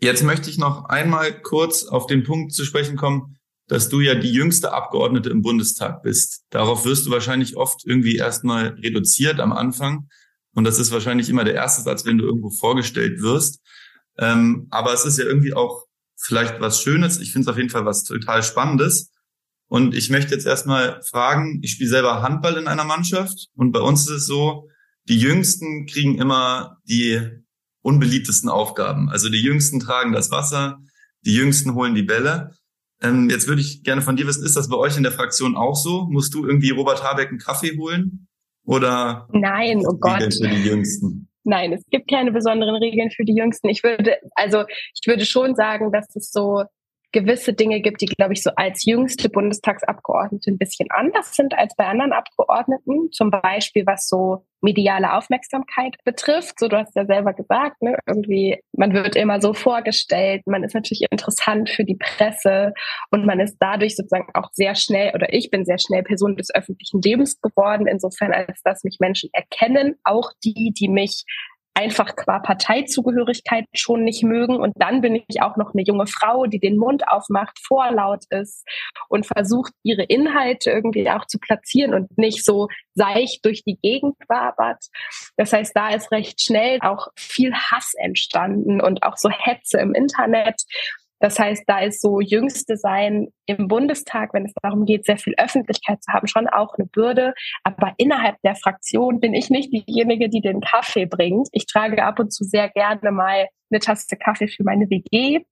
Jetzt 0.00 0.22
möchte 0.22 0.48
ich 0.48 0.58
noch 0.58 0.84
einmal 0.84 1.40
kurz 1.42 1.84
auf 1.84 2.06
den 2.06 2.22
Punkt 2.22 2.52
zu 2.52 2.64
sprechen 2.64 2.96
kommen, 2.96 3.36
dass 3.66 3.88
du 3.88 4.00
ja 4.00 4.14
die 4.14 4.32
jüngste 4.32 4.72
Abgeordnete 4.72 5.28
im 5.30 5.42
Bundestag 5.42 6.02
bist. 6.02 6.44
Darauf 6.50 6.84
wirst 6.84 7.06
du 7.06 7.10
wahrscheinlich 7.10 7.56
oft 7.56 7.84
irgendwie 7.84 8.16
erstmal 8.16 8.68
reduziert 8.68 9.40
am 9.40 9.52
Anfang. 9.52 10.08
Und 10.54 10.64
das 10.64 10.78
ist 10.78 10.90
wahrscheinlich 10.92 11.28
immer 11.28 11.44
der 11.44 11.54
erste 11.54 11.82
Satz, 11.82 12.04
wenn 12.04 12.18
du 12.18 12.24
irgendwo 12.24 12.50
vorgestellt 12.50 13.20
wirst. 13.20 13.60
Ähm, 14.18 14.68
aber 14.70 14.92
es 14.92 15.04
ist 15.04 15.18
ja 15.18 15.24
irgendwie 15.24 15.52
auch 15.52 15.84
vielleicht 16.16 16.60
was 16.60 16.82
Schönes. 16.82 17.20
Ich 17.20 17.32
finde 17.32 17.48
es 17.48 17.52
auf 17.52 17.58
jeden 17.58 17.70
Fall 17.70 17.84
was 17.84 18.04
total 18.04 18.42
Spannendes. 18.42 19.10
Und 19.68 19.94
ich 19.94 20.10
möchte 20.10 20.34
jetzt 20.34 20.46
erstmal 20.46 21.02
fragen, 21.02 21.60
ich 21.62 21.72
spiele 21.72 21.90
selber 21.90 22.22
Handball 22.22 22.56
in 22.56 22.68
einer 22.68 22.84
Mannschaft 22.84 23.48
und 23.54 23.70
bei 23.72 23.80
uns 23.80 24.02
ist 24.02 24.10
es 24.10 24.26
so, 24.26 24.68
die 25.08 25.18
Jüngsten 25.18 25.86
kriegen 25.86 26.18
immer 26.18 26.78
die 26.88 27.20
unbeliebtesten 27.88 28.50
Aufgaben. 28.50 29.08
Also 29.08 29.30
die 29.30 29.42
Jüngsten 29.42 29.80
tragen 29.80 30.12
das 30.12 30.30
Wasser, 30.30 30.78
die 31.22 31.34
Jüngsten 31.34 31.74
holen 31.74 31.94
die 31.94 32.02
Bälle. 32.02 32.52
Ähm, 33.02 33.30
jetzt 33.30 33.48
würde 33.48 33.62
ich 33.62 33.82
gerne 33.82 34.02
von 34.02 34.16
dir 34.16 34.26
wissen, 34.26 34.44
ist 34.44 34.56
das 34.56 34.68
bei 34.68 34.76
euch 34.76 34.96
in 34.96 35.02
der 35.02 35.12
Fraktion 35.12 35.56
auch 35.56 35.76
so? 35.76 36.06
Musst 36.10 36.34
du 36.34 36.46
irgendwie 36.46 36.70
Robert 36.70 37.02
Habeck 37.02 37.30
einen 37.30 37.38
Kaffee 37.38 37.76
holen? 37.78 38.28
Oder? 38.64 39.28
Nein, 39.32 39.82
oh 39.86 39.96
Gott. 39.98 40.34
Für 40.34 40.48
die 40.48 40.64
Jüngsten? 40.64 41.28
Nein, 41.44 41.72
es 41.72 41.82
gibt 41.90 42.10
keine 42.10 42.30
besonderen 42.30 42.74
Regeln 42.76 43.10
für 43.10 43.24
die 43.24 43.34
Jüngsten. 43.34 43.70
Ich 43.70 43.82
würde, 43.82 44.18
also 44.34 44.64
ich 44.68 45.06
würde 45.06 45.24
schon 45.24 45.54
sagen, 45.54 45.90
dass 45.92 46.14
es 46.14 46.30
so 46.30 46.64
gewisse 47.12 47.54
Dinge 47.54 47.80
gibt, 47.80 48.00
die, 48.00 48.06
glaube 48.06 48.34
ich, 48.34 48.42
so 48.42 48.50
als 48.56 48.84
jüngste 48.84 49.28
Bundestagsabgeordnete 49.28 50.50
ein 50.50 50.58
bisschen 50.58 50.88
anders 50.90 51.34
sind 51.34 51.54
als 51.56 51.74
bei 51.76 51.86
anderen 51.86 52.12
Abgeordneten. 52.12 53.10
Zum 53.12 53.30
Beispiel, 53.30 53.86
was 53.86 54.08
so 54.08 54.44
mediale 54.60 55.12
Aufmerksamkeit 55.14 55.96
betrifft. 56.04 56.58
So, 56.58 56.68
du 56.68 56.76
hast 56.76 56.94
ja 56.96 57.06
selber 57.06 57.32
gesagt, 57.32 57.80
ne, 57.80 57.96
irgendwie, 58.06 58.60
man 58.72 58.92
wird 58.92 59.16
immer 59.16 59.40
so 59.40 59.54
vorgestellt, 59.54 60.42
man 60.46 60.64
ist 60.64 60.74
natürlich 60.74 61.06
interessant 61.10 61.70
für 61.70 61.84
die 61.84 61.96
Presse 61.96 62.72
und 63.10 63.24
man 63.24 63.40
ist 63.40 63.56
dadurch 63.60 63.96
sozusagen 63.96 64.28
auch 64.34 64.50
sehr 64.52 64.74
schnell, 64.74 65.14
oder 65.14 65.32
ich 65.32 65.50
bin 65.50 65.64
sehr 65.64 65.78
schnell 65.78 66.02
Person 66.02 66.36
des 66.36 66.52
öffentlichen 66.54 67.00
Lebens 67.00 67.40
geworden, 67.40 67.86
insofern 67.86 68.32
als 68.32 68.60
dass 68.62 68.84
mich 68.84 68.98
Menschen 69.00 69.30
erkennen, 69.32 69.94
auch 70.04 70.32
die, 70.44 70.72
die 70.76 70.88
mich 70.88 71.24
einfach 71.78 72.16
qua 72.16 72.40
Parteizugehörigkeit 72.40 73.64
schon 73.72 74.02
nicht 74.02 74.24
mögen. 74.24 74.56
Und 74.56 74.72
dann 74.76 75.00
bin 75.00 75.22
ich 75.28 75.42
auch 75.42 75.56
noch 75.56 75.74
eine 75.74 75.84
junge 75.84 76.06
Frau, 76.08 76.46
die 76.46 76.58
den 76.58 76.76
Mund 76.76 77.06
aufmacht, 77.06 77.58
vorlaut 77.64 78.24
ist 78.30 78.66
und 79.08 79.26
versucht, 79.26 79.72
ihre 79.84 80.02
Inhalte 80.02 80.70
irgendwie 80.70 81.08
auch 81.08 81.26
zu 81.26 81.38
platzieren 81.38 81.94
und 81.94 82.18
nicht 82.18 82.44
so 82.44 82.66
seicht 82.94 83.44
durch 83.44 83.62
die 83.62 83.78
Gegend 83.80 84.16
wabert. 84.28 84.86
Das 85.36 85.52
heißt, 85.52 85.72
da 85.76 85.90
ist 85.90 86.10
recht 86.10 86.42
schnell 86.42 86.80
auch 86.82 87.08
viel 87.16 87.54
Hass 87.54 87.92
entstanden 87.96 88.80
und 88.80 89.04
auch 89.04 89.16
so 89.16 89.30
Hetze 89.30 89.78
im 89.78 89.94
Internet. 89.94 90.62
Das 91.20 91.38
heißt, 91.38 91.64
da 91.66 91.80
ist 91.80 92.00
so 92.00 92.20
jüngste 92.20 92.76
Sein 92.76 93.28
im 93.46 93.68
Bundestag, 93.68 94.34
wenn 94.34 94.44
es 94.44 94.52
darum 94.62 94.84
geht, 94.84 95.04
sehr 95.04 95.18
viel 95.18 95.34
Öffentlichkeit 95.36 96.02
zu 96.02 96.12
haben, 96.12 96.26
schon 96.26 96.46
auch 96.46 96.74
eine 96.78 96.86
Bürde. 96.86 97.34
Aber 97.64 97.94
innerhalb 97.96 98.36
der 98.42 98.54
Fraktion 98.54 99.20
bin 99.20 99.34
ich 99.34 99.50
nicht 99.50 99.72
diejenige, 99.72 100.28
die 100.28 100.40
den 100.40 100.60
Kaffee 100.60 101.06
bringt. 101.06 101.48
Ich 101.52 101.66
trage 101.66 102.04
ab 102.04 102.18
und 102.18 102.32
zu 102.32 102.44
sehr 102.44 102.68
gerne 102.68 103.10
mal 103.10 103.46
eine 103.70 103.80
Tasse 103.80 104.16
Kaffee 104.16 104.48
für 104.48 104.64
meine 104.64 104.88
WG 104.88 105.44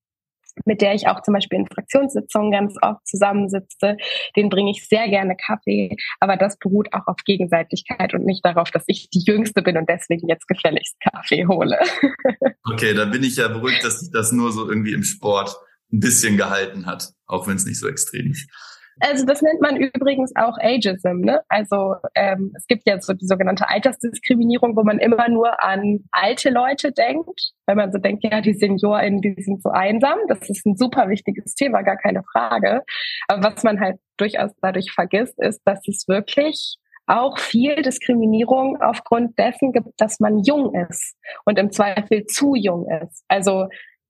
mit 0.64 0.81
der 0.81 0.95
ich 0.95 1.09
auch 1.09 1.23
zum 1.23 1.35
Beispiel 1.35 1.59
in 1.59 1.66
Fraktionssitzungen 1.66 2.51
ganz 2.51 2.75
oft 2.81 3.07
zusammensitze, 3.07 3.97
den 4.37 4.49
bringe 4.49 4.71
ich 4.71 4.88
sehr 4.88 5.09
gerne 5.09 5.37
Kaffee. 5.37 5.97
Aber 6.21 6.37
das 6.37 6.59
beruht 6.59 6.92
auch 6.92 7.07
auf 7.07 7.16
Gegenseitigkeit 7.25 8.14
und 8.14 8.25
nicht 8.25 8.45
darauf, 8.45 8.71
dass 8.71 8.85
ich 8.87 9.11
die 9.11 9.23
Jüngste 9.27 9.62
bin 9.62 9.77
und 9.77 9.88
deswegen 9.88 10.29
jetzt 10.29 10.49
gefälligst 10.49 10.97
Kaffee 11.01 11.47
hole. 11.47 11.79
Okay, 12.69 12.95
da 12.95 13.05
bin 13.05 13.23
ich 13.23 13.37
ja 13.37 13.47
beruhigt, 13.47 13.85
dass 13.85 14.01
sich 14.01 14.11
das 14.11 14.33
nur 14.33 14.51
so 14.51 14.69
irgendwie 14.69 14.92
im 14.92 15.05
Sport 15.05 15.57
ein 15.92 16.01
bisschen 16.01 16.37
gehalten 16.37 16.85
hat, 16.85 17.12
auch 17.27 17.47
wenn 17.47 17.57
es 17.57 17.64
nicht 17.64 17.79
so 17.79 17.88
extrem 17.88 18.33
ist. 18.33 18.51
Also 19.01 19.27
das 19.27 19.43
nennt 19.43 19.61
man 19.61 19.77
übrigens 19.77 20.33
auch 20.37 20.57
Ageism. 20.59 21.21
Ne? 21.21 21.41
Also 21.49 21.97
ähm, 22.15 22.53
es 22.57 22.67
gibt 22.67 22.83
ja 22.87 23.01
so 23.01 23.13
die 23.13 23.27
sogenannte 23.27 23.69
Altersdiskriminierung, 23.69 24.75
wo 24.77 24.85
man 24.85 24.99
immer 24.99 25.29
nur 25.29 25.63
an 25.63 26.01
alte 26.13 26.51
Leute 26.51 26.93
denkt, 26.93 27.53
weil 27.67 27.77
man 27.77 27.93
so 27.93 27.99
denkt, 27.99 28.25
ja, 28.25 28.41
die 28.41 28.55
SeniorInnen, 28.55 29.21
die 29.21 29.35
sind 29.43 29.63
so 29.63 29.71
einsam. 29.71 30.19
Das 30.29 30.49
ist 30.49 30.65
ein 30.67 30.77
super 30.77 31.09
wichtiges 31.09 31.55
Thema, 31.55 31.83
gar 31.83 31.97
keine 31.97 32.23
Frage. 32.33 32.83
Aber 33.29 33.43
was 33.43 33.63
man 33.65 33.81
halt 33.81 33.99
durchaus 34.17 34.53
dadurch 34.63 34.91
vergisst, 34.93 35.39
ist, 35.39 35.61
dass 35.67 35.87
es 35.87 36.09
wirklich 36.09 36.79
auch 37.07 37.39
viel 37.39 37.83
Diskriminierung 37.83 38.81
aufgrund 38.81 39.39
dessen 39.39 39.73
gibt, 39.73 39.89
dass 39.99 40.21
man 40.21 40.43
jung 40.43 40.75
ist 40.75 41.17
und 41.45 41.59
im 41.59 41.71
Zweifel 41.71 42.27
zu 42.27 42.55
jung 42.55 42.89
ist. 43.03 43.25
Also, 43.29 43.69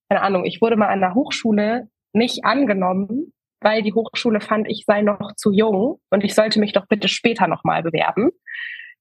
keine 0.08 0.22
Ahnung, 0.22 0.44
ich 0.44 0.60
wurde 0.62 0.76
mal 0.76 0.88
an 0.88 1.00
der 1.00 1.14
Hochschule 1.14 1.88
nicht 2.12 2.44
angenommen, 2.44 3.34
weil 3.60 3.82
die 3.82 3.92
Hochschule 3.92 4.40
fand, 4.40 4.68
ich 4.68 4.84
sei 4.86 5.02
noch 5.02 5.34
zu 5.36 5.52
jung 5.52 6.00
und 6.10 6.24
ich 6.24 6.34
sollte 6.34 6.60
mich 6.60 6.72
doch 6.72 6.86
bitte 6.86 7.08
später 7.08 7.46
nochmal 7.46 7.82
bewerben. 7.82 8.30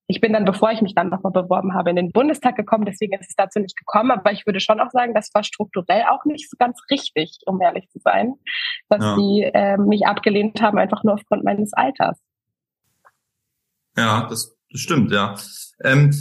Ich 0.08 0.22
bin 0.22 0.34
dann, 0.34 0.46
bevor 0.46 0.72
ich 0.72 0.82
mich 0.82 0.94
dann 0.94 1.10
nochmal 1.10 1.32
beworben 1.32 1.74
habe, 1.74 1.90
in 1.90 1.96
den 1.96 2.12
Bundestag 2.12 2.56
gekommen, 2.56 2.86
deswegen 2.86 3.14
ist 3.14 3.30
es 3.30 3.36
dazu 3.36 3.60
nicht 3.60 3.76
gekommen. 3.76 4.12
Aber 4.12 4.32
ich 4.32 4.46
würde 4.46 4.60
schon 4.60 4.80
auch 4.80 4.92
sagen, 4.92 5.16
das 5.16 5.32
war 5.34 5.44
strukturell 5.44 6.04
auch 6.10 6.26
nicht 6.26 6.50
so 6.50 6.58
ganz 6.60 6.80
richtig, 6.92 7.40
um 7.48 7.60
ehrlich 7.60 7.90
zu 7.90 8.00
sein, 8.04 8.36
dass 8.88 9.04
ja. 9.04 9.16
die 9.16 9.50
äh, 9.52 9.78
mich 9.78 10.06
abgelehnt 10.06 10.62
haben, 10.62 10.78
einfach 10.78 11.04
nur 11.04 11.16
aufgrund 11.16 11.44
meines 11.44 11.74
Alters. 11.74 12.20
Ja, 13.98 14.28
das, 14.30 14.56
das 14.70 14.82
stimmt, 14.82 15.12
ja. 15.12 15.36
Ähm, 15.84 16.14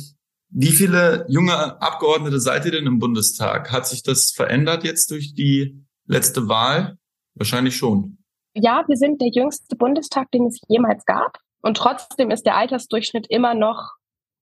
wie 0.49 0.71
viele 0.71 1.27
junge 1.29 1.83
Abgeordnete 1.83 2.41
seid 2.41 2.65
ihr 2.65 2.71
denn 2.71 2.87
im 2.87 3.01
Bundestag? 3.01 3.71
Hat 3.71 3.87
sich 3.87 4.03
das 4.03 4.31
verändert 4.31 4.85
jetzt 4.85 5.11
durch 5.11 5.35
die 5.35 5.85
letzte 6.07 6.49
Wahl? 6.49 6.97
Wahrscheinlich 7.35 7.77
schon. 7.77 8.24
Ja, 8.55 8.85
wir 8.87 8.97
sind 8.97 9.21
der 9.21 9.29
jüngste 9.29 9.77
Bundestag, 9.77 10.31
den 10.31 10.47
es 10.47 10.61
jemals 10.69 11.05
gab. 11.05 11.39
Und 11.63 11.77
trotzdem 11.77 12.31
ist 12.31 12.45
der 12.47 12.57
Altersdurchschnitt 12.57 13.27
immer 13.29 13.55
noch 13.55 13.95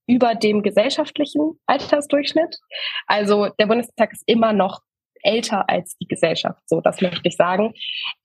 über 0.06 0.34
dem 0.34 0.62
gesellschaftlichen 0.62 1.58
Altersdurchschnitt. 1.66 2.58
Also 3.06 3.48
der 3.58 3.66
Bundestag 3.66 4.12
ist 4.12 4.24
immer 4.26 4.52
noch 4.52 4.80
älter 5.22 5.68
als 5.68 5.96
die 5.98 6.08
Gesellschaft, 6.08 6.60
so 6.66 6.80
das 6.80 7.00
möchte 7.00 7.28
ich 7.28 7.36
sagen. 7.36 7.72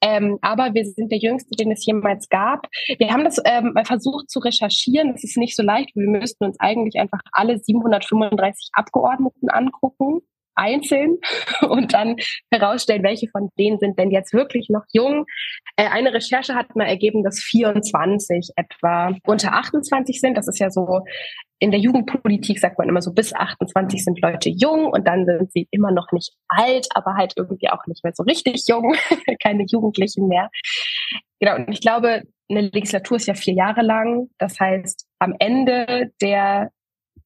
Ähm, 0.01 0.39
aber 0.41 0.73
wir 0.73 0.83
sind 0.83 1.11
der 1.11 1.19
jüngste, 1.19 1.55
den 1.55 1.71
es 1.71 1.85
jemals 1.85 2.27
gab. 2.27 2.67
Wir 2.97 3.11
haben 3.11 3.23
das 3.23 3.39
ähm, 3.45 3.73
mal 3.73 3.85
versucht 3.85 4.31
zu 4.31 4.39
recherchieren. 4.39 5.13
Das 5.13 5.23
ist 5.23 5.37
nicht 5.37 5.55
so 5.55 5.61
leicht. 5.63 5.95
Wir 5.95 6.09
müssten 6.09 6.43
uns 6.43 6.59
eigentlich 6.59 6.99
einfach 6.99 7.19
alle 7.31 7.59
735 7.59 8.69
Abgeordneten 8.73 9.49
angucken 9.49 10.21
einzeln 10.57 11.17
und 11.69 11.93
dann 11.93 12.17
herausstellen, 12.51 13.03
welche 13.03 13.27
von 13.29 13.49
denen 13.57 13.79
sind 13.79 13.97
denn 13.97 14.11
jetzt 14.11 14.33
wirklich 14.33 14.69
noch 14.69 14.83
jung. 14.91 15.25
Äh, 15.75 15.87
eine 15.87 16.13
Recherche 16.13 16.55
hat 16.55 16.75
mal 16.75 16.87
ergeben, 16.87 17.23
dass 17.23 17.39
24 17.39 18.51
etwa 18.55 19.15
unter 19.25 19.53
28 19.53 20.19
sind. 20.19 20.37
Das 20.37 20.47
ist 20.47 20.59
ja 20.59 20.69
so 20.69 21.01
in 21.59 21.71
der 21.71 21.79
Jugendpolitik 21.79 22.59
sagt 22.59 22.77
man 22.77 22.87
immer 22.87 23.01
so, 23.01 23.11
bis 23.13 23.33
28 23.33 24.03
sind 24.03 24.21
Leute 24.21 24.49
jung 24.49 24.85
und 24.85 25.07
dann 25.07 25.25
sind 25.25 25.51
sie 25.51 25.67
immer 25.71 25.91
noch 25.91 26.11
nicht 26.11 26.33
alt, 26.47 26.87
aber 26.93 27.15
halt 27.15 27.33
irgendwie 27.35 27.69
auch 27.69 27.85
nicht 27.87 28.03
mehr 28.03 28.13
so 28.15 28.23
richtig 28.23 28.65
jung, 28.67 28.95
keine 29.41 29.65
Jugendlichen 29.67 30.27
mehr. 30.27 30.49
Genau, 31.39 31.55
und 31.55 31.69
ich 31.71 31.81
glaube, 31.81 32.23
eine 32.49 32.61
Legislatur 32.61 33.17
ist 33.17 33.27
ja 33.27 33.33
vier 33.33 33.55
Jahre 33.55 33.81
lang. 33.81 34.29
Das 34.37 34.59
heißt, 34.59 35.05
am 35.19 35.35
Ende 35.39 36.11
der 36.21 36.71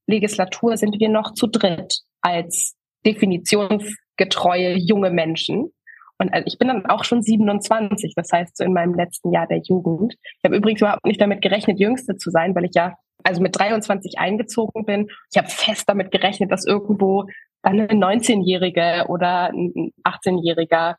Legislatur 0.07 0.77
sind 0.77 0.99
wir 0.99 1.09
noch 1.09 1.33
zu 1.33 1.47
dritt 1.47 2.01
als 2.21 2.75
definitionsgetreue 3.05 4.77
junge 4.77 5.11
Menschen. 5.11 5.71
Und 6.17 6.33
also 6.33 6.45
ich 6.45 6.59
bin 6.59 6.67
dann 6.67 6.85
auch 6.85 7.03
schon 7.03 7.23
27, 7.23 8.13
das 8.15 8.31
heißt 8.31 8.57
so 8.57 8.63
in 8.63 8.73
meinem 8.73 8.93
letzten 8.93 9.31
Jahr 9.31 9.47
der 9.47 9.61
Jugend. 9.63 10.15
Ich 10.21 10.43
habe 10.43 10.55
übrigens 10.55 10.81
überhaupt 10.81 11.05
nicht 11.05 11.19
damit 11.19 11.41
gerechnet, 11.41 11.79
Jüngste 11.79 12.15
zu 12.15 12.29
sein, 12.29 12.53
weil 12.55 12.65
ich 12.65 12.75
ja 12.75 12.95
also 13.23 13.41
mit 13.41 13.57
23 13.57 14.19
eingezogen 14.19 14.85
bin. 14.85 15.07
Ich 15.31 15.37
habe 15.37 15.49
fest 15.49 15.85
damit 15.87 16.11
gerechnet, 16.11 16.51
dass 16.51 16.65
irgendwo 16.65 17.25
dann 17.63 17.79
eine 17.79 17.93
19-Jährige 17.93 19.05
oder 19.07 19.49
ein 19.49 19.91
18-Jähriger 20.03 20.95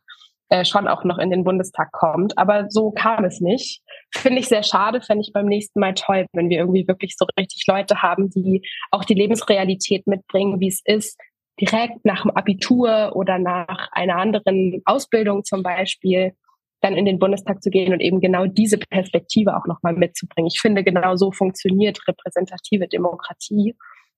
äh, 0.49 0.65
schon 0.65 0.87
auch 0.87 1.05
noch 1.05 1.19
in 1.19 1.31
den 1.31 1.45
Bundestag 1.45 1.93
kommt. 1.93 2.37
Aber 2.37 2.67
so 2.69 2.91
kam 2.91 3.25
es 3.25 3.41
nicht. 3.41 3.81
Finde 4.15 4.41
ich 4.41 4.49
sehr 4.49 4.63
schade, 4.63 5.01
fände 5.01 5.23
ich 5.23 5.33
beim 5.33 5.47
nächsten 5.47 5.81
Mal 5.81 5.95
toll, 5.95 6.27
wenn 6.33 6.51
wir 6.51 6.59
irgendwie 6.59 6.87
wirklich 6.87 7.15
so 7.17 7.27
richtig 7.39 7.65
Leute 7.67 8.03
haben, 8.03 8.29
die 8.29 8.63
auch 8.91 9.05
die 9.05 9.15
Lebensrealität 9.15 10.07
mitbringen, 10.07 10.61
wie 10.61 10.69
es 10.69 10.83
ist, 10.85 11.19
direkt 11.63 12.05
nach 12.05 12.23
dem 12.23 12.33
Abitur 12.33 13.13
oder 13.15 13.39
nach 13.39 13.89
einer 13.93 14.17
anderen 14.17 14.83
Ausbildung 14.85 15.45
zum 15.45 15.63
Beispiel 15.63 16.33
dann 16.81 16.97
in 16.97 17.05
den 17.05 17.21
Bundestag 17.21 17.63
zu 17.63 17.71
gehen 17.71 17.93
und 17.93 18.01
eben 18.01 18.21
genau 18.21 18.47
diese 18.47 18.79
Perspektive 18.79 19.57
auch 19.57 19.67
nochmal 19.67 19.95
mitzubringen. 19.95 20.51
Ich 20.53 20.61
finde, 20.61 20.83
genau 20.83 21.15
so 21.15 21.31
funktioniert 21.31 22.01
repräsentative 22.09 22.89
Demokratie. 22.89 23.77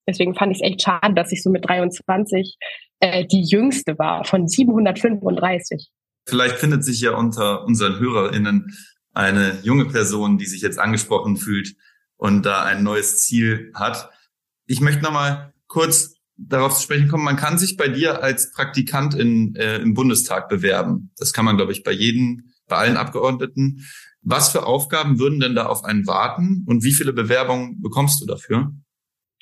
Deswegen 0.09 0.35
fand 0.35 0.53
ich 0.53 0.63
es 0.63 0.71
echt 0.71 0.83
schade, 0.83 1.15
dass 1.15 1.33
ich 1.33 1.43
so 1.43 1.51
mit 1.51 1.69
23 1.69 2.57
äh, 3.01 3.27
die 3.27 3.43
jüngste 3.43 3.99
war 3.99 4.25
von 4.25 4.49
735. 4.49 5.91
Vielleicht 6.27 6.57
findet 6.57 6.83
sich 6.85 7.03
ja 7.03 7.15
unter 7.15 7.65
unseren 7.65 7.99
HörerInnen 7.99 8.75
eine 9.13 9.59
junge 9.63 9.85
Person, 9.85 10.39
die 10.39 10.47
sich 10.47 10.63
jetzt 10.63 10.79
angesprochen 10.79 11.37
fühlt 11.37 11.75
und 12.17 12.47
da 12.47 12.63
ein 12.63 12.83
neues 12.83 13.19
Ziel 13.19 13.71
hat. 13.75 14.09
Ich 14.67 14.81
möchte 14.81 15.03
nochmal 15.03 15.53
kurz 15.67 16.14
darauf 16.37 16.77
zu 16.77 16.83
sprechen 16.83 17.09
kommen, 17.09 17.25
man 17.25 17.37
kann 17.37 17.59
sich 17.59 17.77
bei 17.77 17.89
dir 17.89 18.23
als 18.23 18.53
Praktikant 18.53 19.15
in, 19.15 19.55
äh, 19.55 19.79
im 19.79 19.95
Bundestag 19.95 20.49
bewerben. 20.49 21.11
Das 21.17 21.33
kann 21.33 21.45
man, 21.45 21.57
glaube 21.57 21.73
ich, 21.73 21.83
bei 21.83 21.93
jedem, 21.93 22.53
bei 22.67 22.77
allen 22.77 22.97
Abgeordneten. 22.97 23.87
Was 24.23 24.51
für 24.51 24.65
Aufgaben 24.67 25.19
würden 25.19 25.41
denn 25.41 25.55
da 25.55 25.67
auf 25.67 25.85
einen 25.85 26.07
warten 26.07 26.65
und 26.67 26.83
wie 26.83 26.93
viele 26.93 27.13
Bewerbungen 27.13 27.81
bekommst 27.83 28.21
du 28.21 28.27
dafür? 28.27 28.73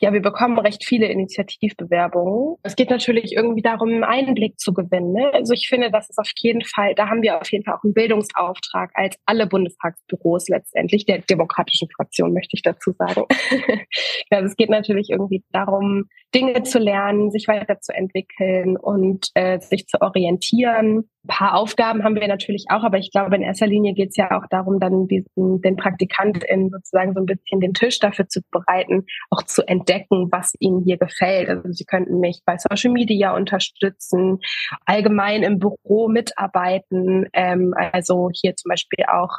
Ja, 0.03 0.13
wir 0.13 0.21
bekommen 0.21 0.59
recht 0.59 0.85
viele 0.85 1.07
Initiativbewerbungen. 1.07 2.57
Es 2.65 2.75
geht 2.75 2.91
natürlich 2.91 3.37
irgendwie 3.37 3.63
darum, 3.63 3.89
einen 3.89 4.03
Einblick 4.03 4.59
zu 4.59 4.75
gewinnen. 4.75 5.13
Ne? 5.13 5.33
Also 5.33 5.53
ich 5.53 5.69
finde, 5.69 5.93
das 5.93 6.11
ist 6.11 6.19
auf 6.19 6.29
jeden 6.39 6.65
Fall, 6.65 6.97
da 6.97 7.09
haben 7.09 7.23
wir 7.23 7.41
auf 7.41 7.53
jeden 7.53 7.65
Fall 7.65 7.75
auch 7.75 7.85
einen 7.85 7.95
Bildungsauftrag 7.95 8.91
als 8.95 9.17
alle 9.27 9.47
Bundestagsbüros 9.47 10.49
letztendlich, 10.49 11.07
der 11.07 11.19
demokratischen 11.19 11.89
Fraktion 11.89 12.33
möchte 12.33 12.57
ich 12.57 12.63
dazu 12.63 12.91
sagen. 12.99 13.27
also 14.31 14.47
es 14.47 14.57
geht 14.57 14.71
natürlich 14.71 15.11
irgendwie 15.11 15.45
darum, 15.53 16.07
Dinge 16.35 16.65
zu 16.65 16.81
lernen, 16.81 17.31
sich 17.31 17.47
weiterzuentwickeln 17.47 18.77
und 18.77 19.29
äh, 19.35 19.61
sich 19.61 19.87
zu 19.87 20.01
orientieren. 20.01 21.09
Ein 21.25 21.29
paar 21.29 21.55
Aufgaben 21.55 22.03
haben 22.03 22.17
wir 22.17 22.27
natürlich 22.27 22.67
auch, 22.69 22.83
aber 22.83 22.99
ich 22.99 23.13
glaube, 23.13 23.37
in 23.37 23.43
erster 23.43 23.69
Linie 23.69 23.95
geht 23.95 24.11
es 24.11 24.17
ja 24.17 24.37
auch 24.37 24.47
darum, 24.51 24.81
dann 24.81 25.07
diesen, 25.07 25.61
den 25.63 25.77
PraktikantInnen 25.77 26.71
sozusagen 26.71 27.15
so 27.15 27.21
ein 27.21 27.27
bisschen 27.27 27.61
den 27.61 27.75
Tisch 27.75 28.01
dafür 28.01 28.29
zu 28.29 28.41
bereiten, 28.51 29.07
auch 29.31 29.43
zu 29.43 29.63
entdecken, 29.67 30.29
was 30.33 30.53
ihnen 30.59 30.83
hier 30.85 30.97
gefällt. 30.97 31.49
Also 31.49 31.71
sie 31.71 31.85
könnten 31.85 32.19
mich 32.19 32.41
bei 32.45 32.57
Social 32.59 32.93
Media 32.93 33.37
unterstützen, 33.37 34.41
allgemein 34.85 35.45
im 35.45 35.61
Büro 35.61 36.09
mitarbeiten, 36.09 37.27
ähm, 37.35 37.73
also 37.77 38.31
hier 38.33 38.57
zum 38.57 38.71
Beispiel 38.71 39.05
auch 39.07 39.39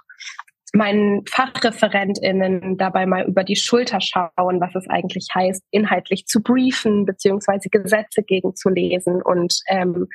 meinen 0.73 1.23
FachreferentInnen 1.27 2.77
dabei 2.77 3.05
mal 3.05 3.25
über 3.27 3.43
die 3.43 3.55
Schulter 3.55 3.99
schauen, 4.01 4.59
was 4.59 4.73
es 4.73 4.89
eigentlich 4.89 5.27
heißt, 5.33 5.63
inhaltlich 5.69 6.25
zu 6.25 6.41
briefen, 6.41 7.05
beziehungsweise 7.05 7.69
Gesetze 7.69 8.23
gegenzulesen 8.23 9.21
und 9.21 9.59
ähm, 9.67 10.07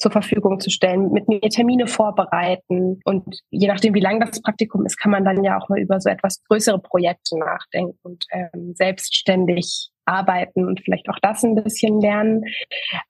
zur 0.00 0.10
Verfügung 0.10 0.58
zu 0.60 0.70
stellen, 0.70 1.12
mit 1.12 1.28
mir 1.28 1.40
Termine 1.40 1.86
vorbereiten. 1.86 3.00
Und 3.04 3.40
je 3.50 3.68
nachdem, 3.68 3.94
wie 3.94 4.00
lang 4.00 4.18
das 4.18 4.40
Praktikum 4.40 4.86
ist, 4.86 4.96
kann 4.96 5.12
man 5.12 5.24
dann 5.24 5.44
ja 5.44 5.58
auch 5.58 5.68
mal 5.68 5.78
über 5.78 6.00
so 6.00 6.08
etwas 6.08 6.42
größere 6.48 6.80
Projekte 6.80 7.38
nachdenken 7.38 7.98
und 8.02 8.24
ähm, 8.32 8.72
selbstständig 8.74 9.90
arbeiten 10.06 10.66
und 10.66 10.80
vielleicht 10.80 11.08
auch 11.08 11.18
das 11.20 11.44
ein 11.44 11.54
bisschen 11.54 12.00
lernen. 12.00 12.42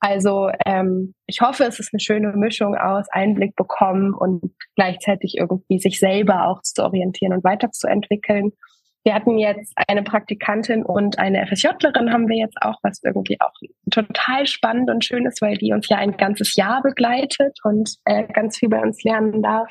Also 0.01 0.51
ähm, 0.67 1.15
ich 1.27 1.41
hoffe, 1.41 1.65
es 1.65 1.79
ist 1.79 1.95
eine 1.95 2.01
schöne 2.01 2.33
Mischung 2.37 2.75
aus 2.75 3.07
Einblick 3.11 3.55
bekommen 3.57 4.13
und 4.13 4.43
gleichzeitig 4.75 5.37
irgendwie 5.39 5.79
sich 5.79 5.99
selber 5.99 6.49
auch 6.49 6.61
zu 6.63 6.83
orientieren 6.85 7.33
und 7.33 7.45
weiterzuentwickeln. 7.45 8.53
Wir 9.05 9.15
hatten 9.15 9.39
jetzt 9.39 9.73
eine 9.89 10.03
Praktikantin 10.03 10.85
und 10.85 11.19
eine 11.19 11.47
FSJlerin 11.47 12.13
haben 12.13 12.29
wir 12.29 12.37
jetzt 12.37 12.61
auch, 12.61 12.77
was 12.83 13.03
irgendwie 13.03 13.41
auch 13.41 13.53
total 13.91 14.47
spannend 14.47 14.91
und 14.91 15.05
schön 15.05 15.27
ist, 15.27 15.41
weil 15.41 15.57
die 15.57 15.73
uns 15.73 15.89
ja 15.89 15.97
ein 15.97 16.17
ganzes 16.17 16.55
Jahr 16.57 16.83
begleitet 16.83 17.59
und 17.65 17.97
äh, 18.05 18.25
ganz 18.33 18.59
viel 18.59 18.69
bei 18.69 18.81
uns 18.81 19.03
lernen 19.03 19.43
darf. 19.43 19.71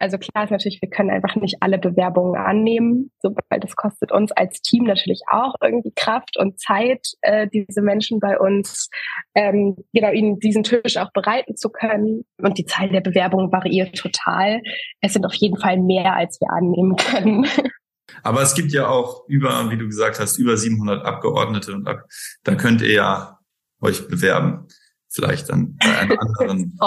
Also 0.00 0.18
klar 0.18 0.44
ist 0.44 0.50
natürlich, 0.50 0.80
wir 0.80 0.90
können 0.90 1.10
einfach 1.10 1.34
nicht 1.36 1.56
alle 1.60 1.78
Bewerbungen 1.78 2.36
annehmen, 2.36 3.10
so, 3.20 3.34
weil 3.48 3.60
das 3.60 3.74
kostet 3.76 4.12
uns 4.12 4.32
als 4.32 4.60
Team 4.60 4.84
natürlich 4.84 5.20
auch 5.30 5.54
irgendwie 5.62 5.92
Kraft 5.94 6.36
und 6.36 6.60
Zeit, 6.60 7.06
äh, 7.22 7.48
diese 7.48 7.82
Menschen 7.82 8.20
bei 8.20 8.38
uns, 8.38 8.90
ähm, 9.34 9.76
genau, 9.92 10.10
ihnen 10.10 10.38
diesen 10.38 10.62
Tisch 10.62 10.96
auch 10.96 11.12
bereiten 11.12 11.56
zu 11.56 11.70
können. 11.70 12.24
Und 12.40 12.58
die 12.58 12.64
Zahl 12.64 12.88
der 12.90 13.00
Bewerbungen 13.00 13.52
variiert 13.52 13.96
total. 13.96 14.60
Es 15.00 15.12
sind 15.14 15.26
auf 15.26 15.34
jeden 15.34 15.58
Fall 15.58 15.78
mehr, 15.78 16.14
als 16.14 16.40
wir 16.40 16.50
annehmen 16.50 16.96
können. 16.96 17.46
Aber 18.22 18.42
es 18.42 18.54
gibt 18.54 18.72
ja 18.72 18.88
auch 18.88 19.28
über, 19.28 19.70
wie 19.70 19.76
du 19.76 19.86
gesagt 19.86 20.18
hast, 20.18 20.38
über 20.38 20.56
700 20.56 21.04
Abgeordnete 21.04 21.74
und 21.74 21.84
da 21.84 22.54
könnt 22.54 22.80
ihr 22.80 22.92
ja 22.92 23.38
euch 23.80 24.08
bewerben. 24.08 24.66
Vielleicht 25.08 25.48
dann 25.48 25.76
bei 25.76 25.98
einem 25.98 26.18
anderen 26.38 26.78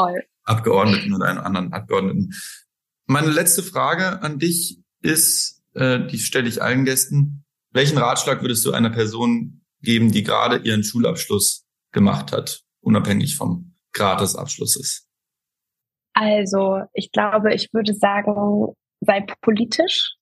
Abgeordneten 0.44 1.14
oder 1.14 1.26
einem 1.26 1.42
anderen 1.42 1.74
Abgeordneten. 1.74 2.34
Meine 3.06 3.32
letzte 3.32 3.64
Frage 3.64 4.22
an 4.22 4.40
dich 4.40 4.80
ist, 5.02 5.64
äh, 5.74 6.06
die 6.08 6.20
stelle 6.20 6.48
ich 6.48 6.62
allen 6.62 6.86
Gästen. 6.86 7.46
Welchen 7.72 7.98
Ratschlag 7.98 8.42
würdest 8.42 8.66
du 8.66 8.72
einer 8.72 8.90
Person 8.90 9.62
geben, 9.82 10.12
die 10.12 10.24
gerade 10.24 10.58
ihren 10.58 10.84
Schulabschluss 10.84 11.66
gemacht 11.92 12.32
hat, 12.32 12.62
unabhängig 12.82 13.36
vom 13.36 13.76
Grad 13.94 14.22
des 14.22 14.36
Abschlusses? 14.36 15.08
Also, 16.14 16.82
ich 16.94 17.12
glaube, 17.12 17.54
ich 17.54 17.70
würde 17.74 17.94
sagen, 17.94 18.76
sei 19.00 19.26
politisch, 19.42 20.16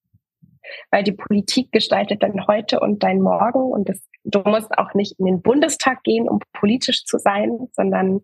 weil 0.91 1.03
die 1.03 1.11
Politik 1.11 1.71
gestaltet 1.71 2.23
dein 2.23 2.47
Heute 2.47 2.79
und 2.79 3.03
dein 3.03 3.21
Morgen 3.21 3.71
und 3.71 3.89
das, 3.89 4.01
du 4.23 4.41
musst 4.45 4.77
auch 4.77 4.93
nicht 4.93 5.19
in 5.19 5.25
den 5.25 5.41
Bundestag 5.41 6.03
gehen, 6.03 6.27
um 6.27 6.39
politisch 6.53 7.05
zu 7.05 7.17
sein, 7.17 7.67
sondern 7.73 8.21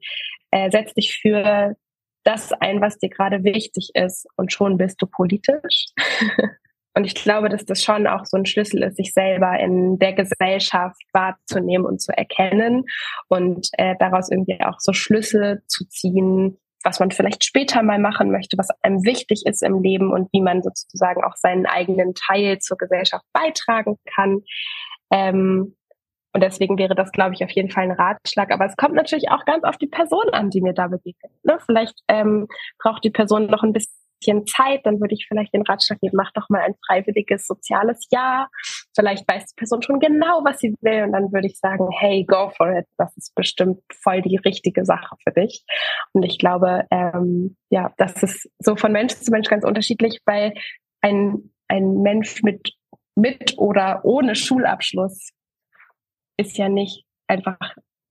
äh, 0.51 0.69
setz 0.71 0.93
dich 0.93 1.17
für 1.21 1.75
das 2.23 2.51
ein, 2.53 2.81
was 2.81 2.97
dir 2.97 3.09
gerade 3.09 3.43
wichtig 3.43 3.91
ist 3.93 4.27
und 4.35 4.51
schon 4.51 4.77
bist 4.77 5.01
du 5.01 5.07
politisch. 5.07 5.85
Und 6.97 7.03
ich 7.03 7.13
glaube, 7.13 7.49
dass 7.49 7.65
das 7.65 7.83
schon 7.83 8.07
auch 8.07 8.23
so 8.23 8.37
ein 8.37 8.45
Schlüssel 8.45 8.81
ist, 8.83 8.95
sich 8.95 9.11
selber 9.11 9.59
in 9.59 9.99
der 9.99 10.13
Gesellschaft 10.13 11.01
wahrzunehmen 11.11 11.85
und 11.85 12.01
zu 12.01 12.17
erkennen 12.17 12.85
und 13.27 13.67
äh, 13.73 13.95
daraus 13.99 14.31
irgendwie 14.31 14.61
auch 14.61 14.79
so 14.79 14.93
Schlüsse 14.93 15.61
zu 15.67 15.85
ziehen, 15.89 16.57
was 16.85 16.99
man 16.99 17.11
vielleicht 17.11 17.43
später 17.43 17.81
mal 17.81 17.99
machen 17.99 18.31
möchte, 18.31 18.57
was 18.57 18.69
einem 18.83 19.03
wichtig 19.03 19.43
ist 19.45 19.63
im 19.63 19.81
Leben 19.81 20.13
und 20.13 20.29
wie 20.31 20.41
man 20.41 20.61
sozusagen 20.61 21.23
auch 21.23 21.35
seinen 21.35 21.65
eigenen 21.65 22.13
Teil 22.13 22.59
zur 22.59 22.77
Gesellschaft 22.77 23.25
beitragen 23.33 23.97
kann. 24.05 24.43
Ähm, 25.11 25.75
und 26.33 26.41
deswegen 26.43 26.77
wäre 26.77 26.95
das, 26.95 27.11
glaube 27.11 27.33
ich, 27.33 27.43
auf 27.43 27.49
jeden 27.51 27.71
Fall 27.71 27.85
ein 27.85 27.91
Ratschlag. 27.91 28.51
Aber 28.51 28.65
es 28.65 28.75
kommt 28.75 28.93
natürlich 28.93 29.29
auch 29.29 29.45
ganz 29.45 29.63
auf 29.63 29.77
die 29.77 29.87
Person 29.87 30.29
an, 30.31 30.49
die 30.49 30.61
mir 30.61 30.73
da 30.73 30.87
begegnet. 30.87 31.31
Ne? 31.43 31.57
Vielleicht 31.65 31.95
ähm, 32.07 32.47
braucht 32.77 33.03
die 33.03 33.09
Person 33.09 33.47
noch 33.47 33.63
ein 33.63 33.73
bisschen 33.73 34.45
Zeit, 34.45 34.85
dann 34.85 34.99
würde 34.99 35.15
ich 35.15 35.25
vielleicht 35.27 35.53
den 35.53 35.63
Ratschlag 35.63 35.99
geben, 36.01 36.17
mach 36.17 36.31
doch 36.33 36.49
mal 36.49 36.61
ein 36.61 36.75
freiwilliges 36.85 37.47
soziales 37.47 38.07
Jahr. 38.11 38.49
Vielleicht 38.95 39.27
weiß 39.29 39.45
die 39.47 39.55
Person 39.55 39.81
schon 39.81 39.99
genau, 39.99 40.41
was 40.43 40.59
sie 40.59 40.75
will 40.81 41.03
und 41.03 41.11
dann 41.11 41.31
würde 41.31 41.47
ich 41.47 41.59
sagen, 41.59 41.89
hey, 41.99 42.23
go 42.25 42.49
for 42.55 42.71
it. 42.71 42.85
Das 42.97 43.15
ist 43.17 43.35
bestimmt 43.35 43.81
voll 44.01 44.21
die 44.21 44.37
richtige 44.37 44.85
Sache 44.85 45.15
für 45.23 45.33
dich. 45.33 45.63
Und 46.13 46.23
ich 46.23 46.39
glaube, 46.39 46.85
ähm, 46.91 47.57
ja, 47.69 47.93
das 47.97 48.23
ist 48.23 48.49
so 48.59 48.75
von 48.75 48.91
Mensch 48.91 49.13
zu 49.15 49.31
Mensch 49.31 49.49
ganz 49.49 49.65
unterschiedlich, 49.65 50.21
weil 50.25 50.53
ein, 51.01 51.51
ein 51.67 52.01
Mensch 52.01 52.41
mit, 52.41 52.73
mit 53.15 53.57
oder 53.57 54.01
ohne 54.03 54.35
Schulabschluss 54.35 55.31
ist 56.37 56.57
ja 56.57 56.69
nicht 56.69 57.05
einfach 57.27 57.57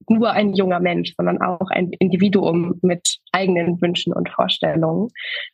nur 0.08 0.30
ein 0.30 0.54
junger 0.54 0.80
Mensch, 0.80 1.14
sondern 1.16 1.40
auch 1.40 1.70
ein 1.70 1.90
Individuum 1.98 2.78
mit 2.82 3.18
eigenen 3.32 3.80
Wünschen 3.80 4.12
und 4.12 4.28
Vorstellungen. 4.28 5.08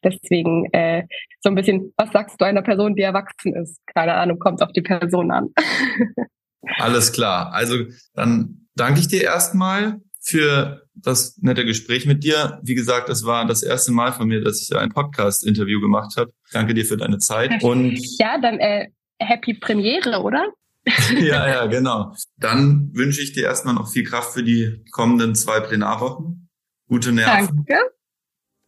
Deswegen 0.05 0.67
äh, 0.73 1.05
so 1.41 1.49
ein 1.49 1.55
bisschen, 1.55 1.93
was 1.97 2.11
sagst 2.13 2.41
du 2.41 2.45
einer 2.45 2.63
Person, 2.63 2.95
die 2.95 3.03
erwachsen 3.03 3.55
ist? 3.55 3.81
Keine 3.95 4.15
Ahnung, 4.15 4.39
kommt 4.39 4.63
auf 4.63 4.73
die 4.73 4.83
Person 4.83 5.31
an. 5.31 5.49
Alles 6.79 7.13
klar. 7.13 7.53
Also 7.53 7.77
dann 8.15 8.67
danke 8.75 9.01
ich 9.01 9.09
dir 9.09 9.23
erstmal 9.23 10.01
für 10.21 10.83
das 10.95 11.39
nette 11.39 11.65
Gespräch 11.65 12.07
mit 12.07 12.23
dir. 12.25 12.61
Wie 12.63 12.75
gesagt, 12.75 13.09
es 13.09 13.25
war 13.25 13.47
das 13.47 13.63
erste 13.63 13.93
Mal 13.93 14.13
von 14.13 14.29
mir, 14.29 14.43
dass 14.43 14.61
ich 14.61 14.77
ein 14.77 14.91
Podcast-Interview 14.91 15.81
gemacht 15.81 16.17
habe. 16.17 16.31
Danke 16.53 16.75
dir 16.75 16.85
für 16.85 16.97
deine 16.97 17.19
Zeit. 17.19 17.63
Und 17.63 17.99
ja, 18.19 18.39
dann 18.39 18.59
äh, 18.59 18.89
Happy 19.19 19.55
Premiere, 19.55 20.23
oder? 20.23 20.47
ja, 21.21 21.49
ja, 21.49 21.67
genau. 21.67 22.15
Dann 22.39 22.91
wünsche 22.95 23.21
ich 23.21 23.33
dir 23.33 23.45
erstmal 23.45 23.75
noch 23.75 23.91
viel 23.91 24.05
Kraft 24.05 24.33
für 24.33 24.43
die 24.43 24.85
kommenden 24.93 25.35
zwei 25.35 25.61
Plenarwochen. 25.61 26.49
Gute 26.89 27.13
Nerven. 27.13 27.65
Danke. 27.67 27.79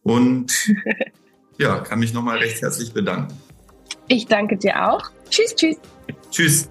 Und 0.03 0.73
ja, 1.57 1.79
kann 1.79 1.99
mich 1.99 2.13
nochmal 2.13 2.37
recht 2.37 2.61
herzlich 2.61 2.93
bedanken. 2.93 3.33
Ich 4.07 4.27
danke 4.27 4.57
dir 4.57 4.89
auch. 4.89 5.09
Tschüss, 5.29 5.55
tschüss. 5.55 5.77
Tschüss. 6.29 6.69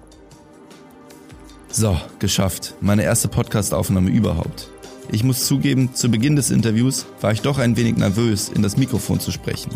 So, 1.69 1.99
geschafft. 2.19 2.75
Meine 2.81 3.03
erste 3.03 3.27
Podcast-Aufnahme 3.27 4.11
überhaupt. 4.11 4.69
Ich 5.11 5.23
muss 5.23 5.45
zugeben, 5.45 5.93
zu 5.93 6.09
Beginn 6.09 6.35
des 6.35 6.51
Interviews 6.51 7.05
war 7.19 7.31
ich 7.31 7.41
doch 7.41 7.57
ein 7.57 7.75
wenig 7.75 7.97
nervös, 7.97 8.49
in 8.49 8.61
das 8.61 8.77
Mikrofon 8.77 9.19
zu 9.19 9.31
sprechen. 9.31 9.71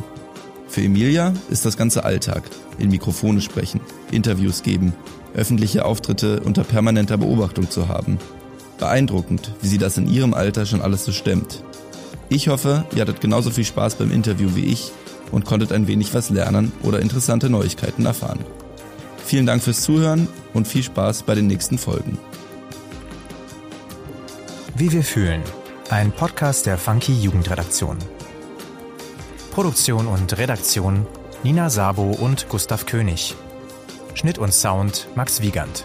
Für 0.68 0.82
Emilia 0.82 1.34
ist 1.50 1.66
das 1.66 1.76
ganze 1.76 2.04
Alltag. 2.04 2.44
In 2.78 2.90
Mikrofone 2.90 3.42
sprechen, 3.42 3.82
Interviews 4.12 4.62
geben, 4.62 4.94
öffentliche 5.38 5.86
Auftritte 5.86 6.42
unter 6.42 6.66
permanenter 6.66 7.18
Beobachtung 7.18 7.70
zu 7.70 7.88
haben. 7.88 8.20
Beeindruckend, 8.80 9.54
wie 9.62 9.68
sie 9.68 9.78
das 9.78 9.98
in 9.98 10.10
ihrem 10.10 10.34
Alter 10.34 10.66
schon 10.66 10.82
alles 10.82 11.06
so 11.06 11.14
stemmt. 11.14 11.64
Ich 12.30 12.50
hoffe, 12.50 12.86
ihr 12.94 13.02
hattet 13.02 13.22
genauso 13.22 13.52
viel 13.52 13.64
Spaß 13.64 13.96
beim 13.96 14.12
Interview 14.12 14.50
wie 14.56 14.66
ich 14.66 14.92
und 15.32 15.46
konntet 15.46 15.72
ein 15.72 15.88
wenig 15.88 16.14
was 16.14 16.30
lernen 16.30 16.74
oder 16.84 17.00
interessante 17.00 17.50
Neuigkeiten 17.50 18.06
erfahren. 18.06 18.40
Vielen 19.26 19.46
Dank 19.46 19.64
fürs 19.64 19.82
Zuhören 19.82 20.28
und 20.54 20.68
viel 20.68 20.84
Spaß 20.84 21.24
bei 21.24 21.36
den 21.36 21.48
nächsten 21.48 21.78
Folgen. 21.78 22.18
Wie 24.76 24.92
wir 24.92 25.04
fühlen. 25.04 25.42
Ein 25.90 26.12
Podcast 26.12 26.66
der 26.66 26.78
Funky 26.78 27.14
Jugendredaktion. 27.14 27.98
Produktion 29.52 30.08
und 30.08 30.38
Redaktion 30.38 31.08
Nina 31.44 31.70
Sabo 31.70 32.12
und 32.12 32.50
Gustav 32.50 32.86
König. 32.86 33.36
Schnitt 34.18 34.40
und 34.40 34.52
Sound 34.52 35.08
Max 35.16 35.42
Wiegand. 35.42 35.84